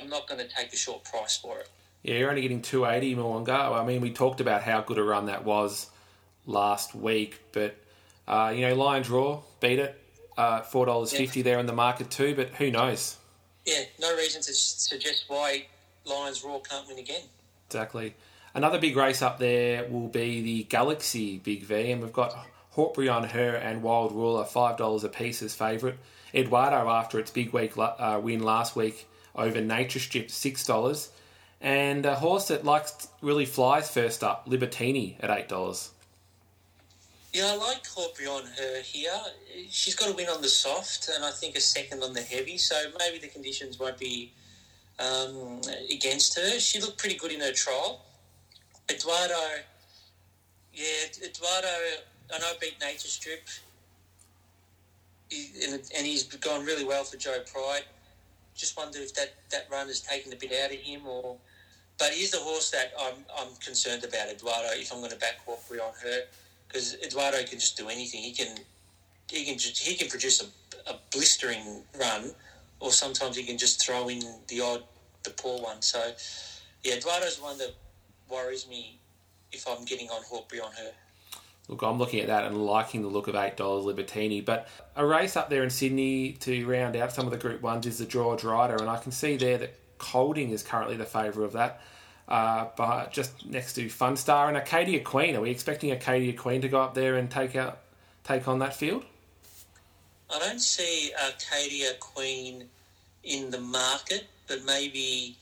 I'm 0.00 0.08
not 0.08 0.28
going 0.28 0.40
to 0.40 0.54
take 0.54 0.72
a 0.72 0.76
short 0.76 1.04
price 1.04 1.36
for 1.36 1.58
it. 1.60 1.68
Yeah, 2.02 2.16
you're 2.16 2.30
only 2.30 2.42
getting 2.42 2.62
280 2.62 3.16
Mo'unga. 3.16 3.80
I 3.80 3.84
mean, 3.84 4.00
we 4.00 4.10
talked 4.10 4.40
about 4.40 4.62
how 4.62 4.80
good 4.82 4.98
a 4.98 5.02
run 5.02 5.26
that 5.26 5.44
was 5.44 5.88
last 6.46 6.94
week, 6.94 7.40
but 7.52 7.76
uh, 8.26 8.52
you 8.54 8.62
know, 8.62 8.74
Lion's 8.74 9.08
Roar 9.08 9.42
beat 9.60 9.78
it. 9.78 10.00
Uh, 10.36 10.60
Four 10.60 10.86
dollars 10.86 11.12
yeah. 11.12 11.18
fifty 11.18 11.42
there 11.42 11.58
in 11.58 11.66
the 11.66 11.72
market 11.72 12.10
too, 12.10 12.34
but 12.36 12.50
who 12.50 12.70
knows? 12.70 13.16
Yeah, 13.66 13.82
no 13.98 14.14
reason 14.16 14.40
to 14.42 14.54
suggest 14.54 15.24
why 15.26 15.66
Lion's 16.04 16.44
Roar 16.44 16.60
can't 16.60 16.86
win 16.86 16.98
again. 16.98 17.22
Exactly. 17.66 18.14
Another 18.54 18.78
big 18.78 18.96
race 18.96 19.22
up 19.22 19.38
there 19.38 19.88
will 19.88 20.08
be 20.08 20.40
the 20.40 20.62
Galaxy 20.64 21.38
Big 21.38 21.62
V, 21.64 21.92
and 21.92 22.02
we've 22.02 22.12
got 22.12 22.34
Hawkbury 22.70 23.08
on 23.08 23.24
her 23.24 23.54
and 23.54 23.82
Wild 23.82 24.12
Ruler 24.12 24.44
five 24.44 24.76
dollars 24.76 25.04
a 25.04 25.08
piece 25.08 25.42
as 25.42 25.54
favourite. 25.54 25.96
Eduardo 26.34 26.88
after 26.88 27.18
its 27.18 27.30
big 27.30 27.52
week 27.52 27.72
uh, 27.76 28.20
win 28.22 28.42
last 28.42 28.76
week 28.76 29.08
over 29.34 29.60
Nature 29.60 29.98
Strip 29.98 30.30
six 30.30 30.64
dollars, 30.66 31.10
and 31.60 32.04
a 32.06 32.16
horse 32.16 32.48
that 32.48 32.64
likes 32.64 33.08
really 33.20 33.46
flies 33.46 33.90
first 33.90 34.24
up 34.24 34.46
Libertini 34.46 35.16
at 35.20 35.30
eight 35.30 35.48
dollars. 35.48 35.90
Yeah, 37.32 37.52
I 37.52 37.56
like 37.56 37.86
Hawkbury 37.86 38.26
on 38.26 38.44
her 38.44 38.80
here. 38.82 39.12
She's 39.70 39.94
got 39.94 40.10
a 40.10 40.14
win 40.14 40.28
on 40.28 40.40
the 40.40 40.48
soft, 40.48 41.10
and 41.14 41.24
I 41.24 41.30
think 41.30 41.56
a 41.56 41.60
second 41.60 42.02
on 42.02 42.14
the 42.14 42.22
heavy. 42.22 42.56
So 42.56 42.74
maybe 42.98 43.18
the 43.18 43.28
conditions 43.28 43.78
won't 43.78 43.98
be 43.98 44.32
um, 44.98 45.60
against 45.92 46.38
her. 46.38 46.58
She 46.58 46.80
looked 46.80 46.98
pretty 46.98 47.16
good 47.16 47.30
in 47.30 47.40
her 47.40 47.52
trial. 47.52 48.04
Eduardo, 48.90 49.34
yeah, 50.72 50.84
Eduardo, 51.22 51.68
I 52.34 52.38
know 52.38 52.52
beat 52.60 52.80
Nature 52.80 53.08
Strip, 53.08 53.48
he, 55.30 55.50
and, 55.66 56.06
he's 56.06 56.24
gone 56.24 56.64
really 56.64 56.84
well 56.84 57.04
for 57.04 57.16
Joe 57.16 57.38
Pride. 57.52 57.84
Just 58.54 58.76
wonder 58.76 58.98
if 58.98 59.14
that, 59.14 59.34
that 59.50 59.66
run 59.70 59.88
has 59.88 60.00
taken 60.00 60.32
a 60.32 60.36
bit 60.36 60.52
out 60.52 60.72
of 60.72 60.78
him, 60.78 61.06
or 61.06 61.36
but 61.98 62.10
he's 62.10 62.30
the 62.30 62.38
horse 62.38 62.70
that 62.70 62.92
I'm 62.98 63.24
I'm 63.38 63.54
concerned 63.56 64.04
about 64.04 64.28
Eduardo. 64.28 64.68
If 64.72 64.92
I'm 64.92 64.98
going 64.98 65.10
to 65.10 65.16
back 65.16 65.44
Hawkbury 65.44 65.80
on 65.80 65.92
her, 66.02 66.22
because 66.66 66.96
Eduardo 67.02 67.38
can 67.38 67.58
just 67.58 67.76
do 67.76 67.88
anything. 67.88 68.22
He 68.22 68.32
can 68.32 68.56
he 69.30 69.44
can 69.44 69.58
he 69.58 69.94
can 69.94 70.08
produce 70.08 70.42
a, 70.42 70.90
a 70.90 70.98
blistering 71.12 71.82
run, 72.00 72.32
or 72.80 72.90
sometimes 72.90 73.36
he 73.36 73.44
can 73.44 73.58
just 73.58 73.84
throw 73.84 74.08
in 74.08 74.22
the 74.48 74.60
odd 74.60 74.82
the 75.24 75.30
poor 75.30 75.60
one. 75.60 75.82
So 75.82 76.12
yeah, 76.84 76.94
Eduardo's 76.94 77.40
one 77.40 77.58
that 77.58 77.74
worries 78.30 78.68
me 78.68 78.98
if 79.52 79.66
I'm 79.68 79.84
getting 79.84 80.08
on 80.10 80.22
Hawkbury 80.22 80.60
on 80.60 80.72
her. 80.72 80.90
Look, 81.68 81.82
I'm 81.82 81.98
looking 81.98 82.20
at 82.20 82.28
that 82.28 82.44
and 82.44 82.64
liking 82.64 83.02
the 83.02 83.08
look 83.08 83.28
of 83.28 83.34
eight 83.34 83.56
dollars 83.56 83.84
Libertini, 83.84 84.42
but 84.44 84.68
a 84.96 85.04
race 85.04 85.36
up 85.36 85.50
there 85.50 85.62
in 85.62 85.70
Sydney 85.70 86.32
to 86.40 86.66
round 86.66 86.96
out 86.96 87.12
some 87.12 87.26
of 87.26 87.30
the 87.30 87.36
Group 87.36 87.60
Ones 87.60 87.86
is 87.86 87.98
the 87.98 88.06
George 88.06 88.42
Ryder, 88.42 88.76
and 88.76 88.88
I 88.88 88.96
can 88.96 89.12
see 89.12 89.36
there 89.36 89.58
that 89.58 89.74
Kolding 89.98 90.50
is 90.50 90.62
currently 90.62 90.96
the 90.96 91.04
favourite 91.04 91.46
of 91.46 91.52
that. 91.52 91.82
Uh, 92.26 92.68
but 92.76 93.10
just 93.12 93.46
next 93.46 93.74
to 93.74 93.86
Funstar 93.86 94.48
and 94.48 94.56
Arcadia 94.56 95.00
Queen, 95.00 95.34
are 95.36 95.40
we 95.40 95.50
expecting 95.50 95.90
Arcadia 95.90 96.32
Queen 96.32 96.60
to 96.62 96.68
go 96.68 96.80
up 96.80 96.94
there 96.94 97.16
and 97.16 97.30
take 97.30 97.56
out 97.56 97.80
take 98.24 98.48
on 98.48 98.58
that 98.60 98.74
field? 98.74 99.04
I 100.34 100.38
don't 100.38 100.60
see 100.60 101.10
Arcadia 101.24 101.94
Queen 102.00 102.64
in 103.24 103.50
the 103.50 103.60
market, 103.60 104.26
but 104.46 104.64
maybe 104.64 105.36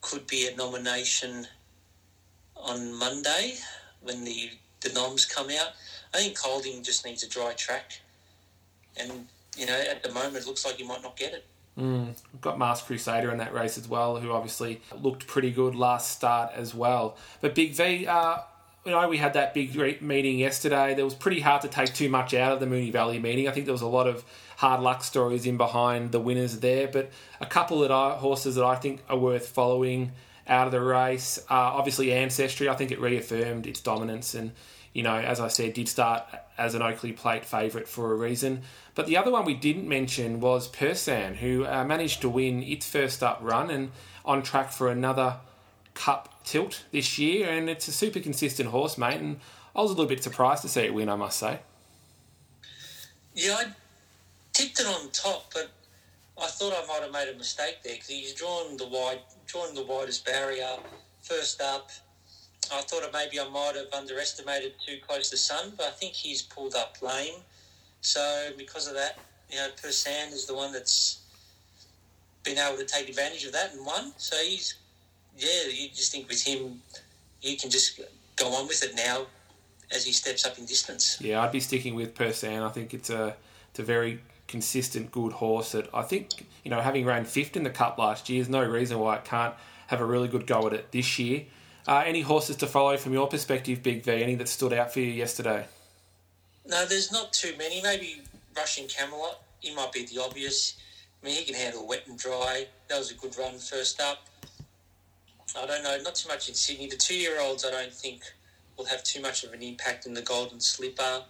could 0.00 0.26
be 0.26 0.48
a 0.48 0.56
nomination 0.56 1.46
on 2.64 2.94
Monday 2.94 3.54
when 4.00 4.24
the, 4.24 4.50
the 4.80 4.92
noms 4.92 5.24
come 5.24 5.48
out. 5.50 5.72
I 6.14 6.18
think 6.18 6.38
Kolding 6.38 6.82
just 6.82 7.04
needs 7.04 7.22
a 7.22 7.28
dry 7.28 7.52
track. 7.52 8.00
And, 8.96 9.26
you 9.56 9.66
know, 9.66 9.80
at 9.90 10.02
the 10.02 10.10
moment, 10.12 10.36
it 10.36 10.46
looks 10.46 10.64
like 10.64 10.76
he 10.76 10.84
might 10.84 11.02
not 11.02 11.16
get 11.16 11.32
it. 11.32 11.44
Mm. 11.78 12.14
Got 12.40 12.58
Mask 12.58 12.86
Crusader 12.86 13.30
in 13.30 13.38
that 13.38 13.54
race 13.54 13.78
as 13.78 13.88
well, 13.88 14.16
who 14.16 14.32
obviously 14.32 14.82
looked 15.00 15.26
pretty 15.26 15.50
good 15.50 15.74
last 15.74 16.10
start 16.10 16.52
as 16.54 16.74
well. 16.74 17.16
But 17.40 17.54
Big 17.54 17.72
V, 17.72 18.06
uh, 18.06 18.38
you 18.84 18.92
know, 18.92 19.08
we 19.08 19.18
had 19.18 19.34
that 19.34 19.54
big 19.54 20.02
meeting 20.02 20.38
yesterday. 20.38 20.94
There 20.94 21.04
was 21.04 21.14
pretty 21.14 21.40
hard 21.40 21.62
to 21.62 21.68
take 21.68 21.94
too 21.94 22.08
much 22.08 22.34
out 22.34 22.52
of 22.52 22.60
the 22.60 22.66
Moonee 22.66 22.92
Valley 22.92 23.18
meeting. 23.18 23.46
I 23.46 23.52
think 23.52 23.66
there 23.66 23.72
was 23.72 23.82
a 23.82 23.86
lot 23.86 24.06
of 24.06 24.24
hard 24.56 24.80
luck 24.80 25.04
stories 25.04 25.46
in 25.46 25.56
behind 25.56 26.12
the 26.12 26.20
winners 26.20 26.58
there, 26.60 26.88
but 26.88 27.10
a 27.40 27.46
couple 27.46 27.84
of 27.84 28.18
horses 28.18 28.56
that 28.56 28.64
I 28.64 28.76
think 28.76 29.02
are 29.08 29.16
worth 29.16 29.48
following 29.48 30.12
out 30.50 30.66
of 30.66 30.72
the 30.72 30.80
race. 30.80 31.38
Uh, 31.48 31.54
obviously, 31.54 32.12
Ancestry, 32.12 32.68
I 32.68 32.74
think 32.74 32.90
it 32.90 33.00
reaffirmed 33.00 33.66
its 33.66 33.80
dominance 33.80 34.34
and, 34.34 34.52
you 34.92 35.02
know, 35.02 35.14
as 35.14 35.38
I 35.40 35.48
said, 35.48 35.72
did 35.72 35.88
start 35.88 36.24
as 36.58 36.74
an 36.74 36.82
Oakleigh 36.82 37.16
Plate 37.16 37.44
favourite 37.44 37.88
for 37.88 38.12
a 38.12 38.16
reason. 38.16 38.62
But 38.94 39.06
the 39.06 39.16
other 39.16 39.30
one 39.30 39.44
we 39.44 39.54
didn't 39.54 39.88
mention 39.88 40.40
was 40.40 40.68
Persan, 40.68 41.36
who 41.36 41.64
uh, 41.64 41.84
managed 41.84 42.20
to 42.22 42.28
win 42.28 42.62
its 42.64 42.90
first 42.90 43.22
up 43.22 43.38
run 43.40 43.70
and 43.70 43.92
on 44.24 44.42
track 44.42 44.72
for 44.72 44.90
another 44.90 45.36
Cup 45.94 46.44
tilt 46.44 46.84
this 46.90 47.18
year. 47.18 47.48
And 47.48 47.70
it's 47.70 47.86
a 47.88 47.92
super 47.92 48.20
consistent 48.20 48.70
horse, 48.70 48.98
mate. 48.98 49.20
And 49.20 49.40
I 49.74 49.82
was 49.82 49.92
a 49.92 49.94
little 49.94 50.06
bit 50.06 50.22
surprised 50.22 50.62
to 50.62 50.68
see 50.68 50.82
it 50.82 50.92
win, 50.92 51.08
I 51.08 51.16
must 51.16 51.38
say. 51.38 51.60
Yeah, 53.34 53.54
I 53.54 53.64
tipped 54.52 54.80
it 54.80 54.86
on 54.86 55.10
top, 55.10 55.52
but 55.54 55.70
I 56.40 56.46
thought 56.46 56.72
I 56.72 56.86
might 56.86 57.02
have 57.02 57.12
made 57.12 57.28
a 57.34 57.36
mistake 57.36 57.78
there 57.84 57.94
because 57.94 58.08
he's 58.08 58.34
drawn 58.34 58.76
the 58.76 58.86
wide, 58.86 59.20
drawn 59.46 59.74
the 59.74 59.84
widest 59.84 60.24
barrier 60.24 60.76
first 61.22 61.60
up. 61.60 61.90
I 62.72 62.80
thought 62.82 63.02
maybe 63.12 63.40
I 63.40 63.48
might 63.48 63.74
have 63.74 63.92
underestimated 63.92 64.74
too 64.86 64.98
close 65.06 65.28
to 65.30 65.36
Sun, 65.36 65.72
but 65.76 65.86
I 65.86 65.90
think 65.90 66.14
he's 66.14 66.42
pulled 66.42 66.74
up 66.74 66.96
lame. 67.02 67.40
So 68.00 68.50
because 68.56 68.86
of 68.86 68.94
that, 68.94 69.18
you 69.50 69.56
know, 69.56 69.68
Persan 69.82 70.32
is 70.32 70.46
the 70.46 70.54
one 70.54 70.72
that's 70.72 71.20
been 72.44 72.58
able 72.58 72.78
to 72.78 72.84
take 72.84 73.08
advantage 73.08 73.44
of 73.44 73.52
that 73.52 73.74
and 73.74 73.84
won. 73.84 74.12
So 74.16 74.36
he's, 74.36 74.76
yeah, 75.36 75.68
you 75.70 75.88
just 75.88 76.12
think 76.12 76.28
with 76.28 76.42
him, 76.42 76.80
you 77.42 77.56
can 77.56 77.70
just 77.70 78.00
go 78.36 78.54
on 78.54 78.68
with 78.68 78.82
it 78.82 78.94
now 78.94 79.26
as 79.92 80.04
he 80.04 80.12
steps 80.12 80.46
up 80.46 80.56
in 80.58 80.64
distance. 80.64 81.18
Yeah, 81.20 81.42
I'd 81.42 81.52
be 81.52 81.60
sticking 81.60 81.94
with 81.94 82.14
Persan. 82.14 82.62
I 82.62 82.70
think 82.70 82.94
it's 82.94 83.10
a 83.10 83.36
it's 83.70 83.80
a 83.80 83.82
very 83.82 84.20
consistent, 84.50 85.10
good 85.10 85.32
horse 85.32 85.72
that 85.72 85.88
I 85.94 86.02
think, 86.02 86.46
you 86.64 86.70
know, 86.70 86.80
having 86.80 87.06
ran 87.06 87.24
fifth 87.24 87.56
in 87.56 87.62
the 87.62 87.70
Cup 87.70 87.96
last 87.96 88.28
year, 88.28 88.42
there's 88.42 88.50
no 88.50 88.62
reason 88.62 88.98
why 88.98 89.16
it 89.16 89.24
can't 89.24 89.54
have 89.86 90.00
a 90.00 90.04
really 90.04 90.28
good 90.28 90.46
go 90.46 90.66
at 90.66 90.74
it 90.74 90.92
this 90.92 91.18
year. 91.18 91.44
Uh, 91.88 92.02
any 92.04 92.20
horses 92.20 92.56
to 92.56 92.66
follow 92.66 92.96
from 92.96 93.12
your 93.12 93.28
perspective, 93.28 93.82
Big 93.82 94.04
V? 94.04 94.22
Any 94.22 94.34
that 94.34 94.48
stood 94.48 94.72
out 94.72 94.92
for 94.92 95.00
you 95.00 95.06
yesterday? 95.06 95.64
No, 96.66 96.84
there's 96.84 97.10
not 97.10 97.32
too 97.32 97.54
many. 97.56 97.80
Maybe 97.82 98.20
Russian 98.54 98.86
Camelot. 98.86 99.42
He 99.60 99.74
might 99.74 99.92
be 99.92 100.04
the 100.04 100.20
obvious. 100.20 100.76
I 101.22 101.26
mean, 101.26 101.36
he 101.36 101.44
can 101.44 101.54
handle 101.54 101.86
wet 101.86 102.06
and 102.06 102.18
dry. 102.18 102.66
That 102.88 102.98
was 102.98 103.10
a 103.10 103.14
good 103.14 103.36
run 103.38 103.58
first 103.58 104.00
up. 104.00 104.26
I 105.58 105.66
don't 105.66 105.82
know, 105.82 105.98
not 106.02 106.14
too 106.14 106.28
much 106.28 106.48
in 106.48 106.54
Sydney. 106.54 106.88
The 106.88 106.96
two-year-olds, 106.96 107.64
I 107.64 107.70
don't 107.70 107.92
think 107.92 108.22
will 108.76 108.84
have 108.86 109.02
too 109.02 109.20
much 109.20 109.42
of 109.44 109.52
an 109.52 109.62
impact 109.62 110.06
in 110.06 110.14
the 110.14 110.22
Golden 110.22 110.60
Slipper. 110.60 111.24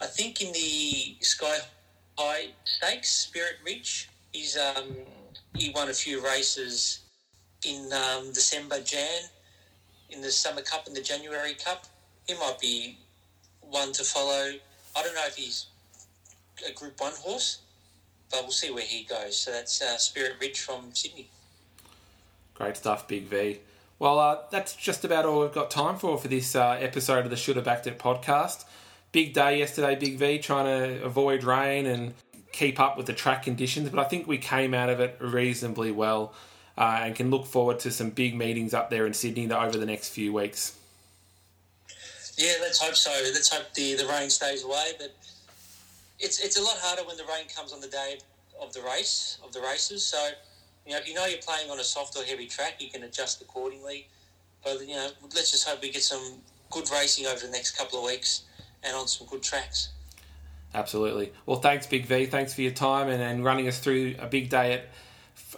I 0.00 0.06
think 0.06 0.40
in 0.40 0.52
the 0.52 1.16
Sky 1.20 1.58
High 2.18 2.50
Stakes, 2.64 3.08
Spirit 3.08 3.56
Ridge, 3.64 4.08
he's 4.32 4.56
um, 4.56 4.96
he 5.54 5.70
won 5.70 5.88
a 5.88 5.94
few 5.94 6.24
races 6.24 7.00
in 7.66 7.90
um, 7.92 8.32
December, 8.32 8.80
Jan, 8.80 9.22
in 10.10 10.20
the 10.20 10.30
Summer 10.30 10.62
Cup 10.62 10.86
and 10.86 10.96
the 10.96 11.02
January 11.02 11.54
Cup. 11.54 11.86
He 12.26 12.34
might 12.34 12.58
be 12.60 12.98
one 13.60 13.92
to 13.92 14.04
follow. 14.04 14.52
I 14.96 15.02
don't 15.02 15.14
know 15.14 15.26
if 15.26 15.36
he's 15.36 15.66
a 16.68 16.72
Group 16.72 17.00
One 17.00 17.12
horse, 17.20 17.58
but 18.30 18.42
we'll 18.42 18.52
see 18.52 18.70
where 18.70 18.84
he 18.84 19.04
goes. 19.04 19.36
So 19.36 19.52
that's 19.52 19.80
uh, 19.80 19.96
Spirit 19.98 20.34
Ridge 20.40 20.60
from 20.60 20.94
Sydney. 20.94 21.28
Great 22.54 22.76
stuff, 22.76 23.08
Big 23.08 23.24
V. 23.24 23.60
Well, 23.98 24.18
uh, 24.18 24.38
that's 24.50 24.74
just 24.74 25.04
about 25.04 25.24
all 25.24 25.40
we've 25.40 25.52
got 25.52 25.70
time 25.70 25.96
for 25.96 26.18
for 26.18 26.28
this 26.28 26.56
uh, 26.56 26.76
episode 26.80 27.24
of 27.24 27.30
the 27.30 27.36
Should 27.36 27.56
Have 27.56 27.64
Backed 27.64 27.86
It 27.86 27.98
podcast. 27.98 28.64
Big 29.12 29.34
day 29.34 29.58
yesterday, 29.58 29.94
Big 29.94 30.16
V, 30.16 30.38
trying 30.38 30.64
to 30.64 31.04
avoid 31.04 31.44
rain 31.44 31.86
and 31.86 32.14
keep 32.52 32.80
up 32.80 32.96
with 32.96 33.06
the 33.06 33.12
track 33.12 33.42
conditions, 33.42 33.88
but 33.88 33.98
I 33.98 34.04
think 34.04 34.26
we 34.26 34.38
came 34.38 34.74
out 34.74 34.88
of 34.88 35.00
it 35.00 35.16
reasonably 35.20 35.90
well 35.90 36.32
uh, 36.78 37.00
and 37.02 37.14
can 37.14 37.30
look 37.30 37.46
forward 37.46 37.78
to 37.80 37.90
some 37.90 38.10
big 38.10 38.34
meetings 38.34 38.72
up 38.74 38.90
there 38.90 39.06
in 39.06 39.14
Sydney 39.14 39.50
over 39.50 39.76
the 39.76 39.86
next 39.86 40.10
few 40.10 40.32
weeks. 40.32 40.78
Yeah, 42.36 42.52
let's 42.60 42.80
hope 42.80 42.94
so. 42.94 43.10
Let's 43.10 43.52
hope 43.52 43.72
the, 43.74 43.94
the 43.94 44.06
rain 44.06 44.30
stays 44.30 44.64
away. 44.64 44.92
But 44.98 45.14
it's 46.18 46.40
it's 46.40 46.58
a 46.58 46.62
lot 46.62 46.76
harder 46.78 47.06
when 47.06 47.16
the 47.16 47.24
rain 47.24 47.46
comes 47.54 47.72
on 47.72 47.80
the 47.80 47.88
day 47.88 48.18
of 48.60 48.72
the 48.72 48.80
race 48.80 49.38
of 49.44 49.52
the 49.52 49.60
races. 49.60 50.04
So 50.04 50.30
you 50.86 50.92
know, 50.92 50.98
if 50.98 51.08
you 51.08 51.14
know 51.14 51.26
you're 51.26 51.38
playing 51.38 51.70
on 51.70 51.78
a 51.78 51.84
soft 51.84 52.16
or 52.16 52.24
heavy 52.24 52.46
track, 52.46 52.76
you 52.80 52.88
can 52.88 53.02
adjust 53.02 53.42
accordingly. 53.42 54.08
But 54.64 54.80
you 54.80 54.94
know, 54.94 55.10
let's 55.34 55.50
just 55.50 55.68
hope 55.68 55.82
we 55.82 55.90
get 55.90 56.02
some 56.02 56.38
good 56.70 56.90
racing 56.90 57.26
over 57.26 57.44
the 57.44 57.52
next 57.52 57.76
couple 57.76 57.98
of 57.98 58.06
weeks 58.06 58.44
and 58.84 58.96
on 58.96 59.08
some 59.08 59.26
good 59.26 59.42
tracks. 59.42 59.90
Absolutely. 60.74 61.32
Well, 61.44 61.60
thanks, 61.60 61.86
Big 61.86 62.06
V. 62.06 62.26
Thanks 62.26 62.54
for 62.54 62.62
your 62.62 62.72
time 62.72 63.08
and, 63.08 63.22
and 63.22 63.44
running 63.44 63.68
us 63.68 63.78
through 63.78 64.14
a 64.18 64.26
big 64.26 64.48
day 64.48 64.72
at 64.74 64.88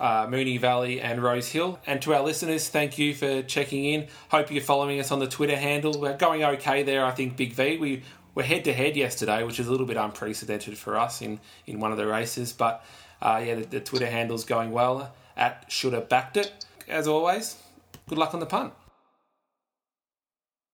uh, 0.00 0.26
Moonee 0.26 0.58
Valley 0.58 1.00
and 1.00 1.22
Rosehill. 1.22 1.78
And 1.87 2.02
to 2.02 2.14
our 2.14 2.22
listeners, 2.22 2.68
thank 2.68 2.98
you 2.98 3.14
for 3.14 3.42
checking 3.42 3.84
in. 3.84 4.08
Hope 4.28 4.50
you're 4.50 4.62
following 4.62 4.98
us 4.98 5.12
on 5.12 5.20
the 5.20 5.28
Twitter 5.28 5.56
handle. 5.56 6.00
We're 6.00 6.16
going 6.16 6.42
okay 6.42 6.82
there, 6.82 7.04
I 7.04 7.12
think, 7.12 7.37
Big 7.37 7.52
V. 7.52 7.78
We 7.78 8.02
were 8.34 8.42
head 8.42 8.64
to 8.64 8.72
head 8.72 8.96
yesterday, 8.96 9.44
which 9.44 9.60
is 9.60 9.68
a 9.68 9.70
little 9.70 9.87
bit 9.87 9.96
unprecedented 9.96 10.76
for 10.76 10.98
us 10.98 11.22
in, 11.22 11.38
in 11.66 11.78
one 11.78 11.92
of 11.92 11.98
the 11.98 12.06
races. 12.06 12.52
But 12.52 12.84
uh, 13.22 13.42
yeah, 13.44 13.54
the, 13.56 13.64
the 13.64 13.80
Twitter 13.80 14.10
handle's 14.10 14.44
going 14.44 14.72
well 14.72 15.14
at 15.37 15.66
Should 15.68 15.92
Have 15.92 16.08
Backed 16.08 16.37
It. 16.37 16.66
As 16.88 17.06
always, 17.06 17.56
good 18.08 18.18
luck 18.18 18.34
on 18.34 18.40
the 18.40 18.46
punt. 18.46 18.72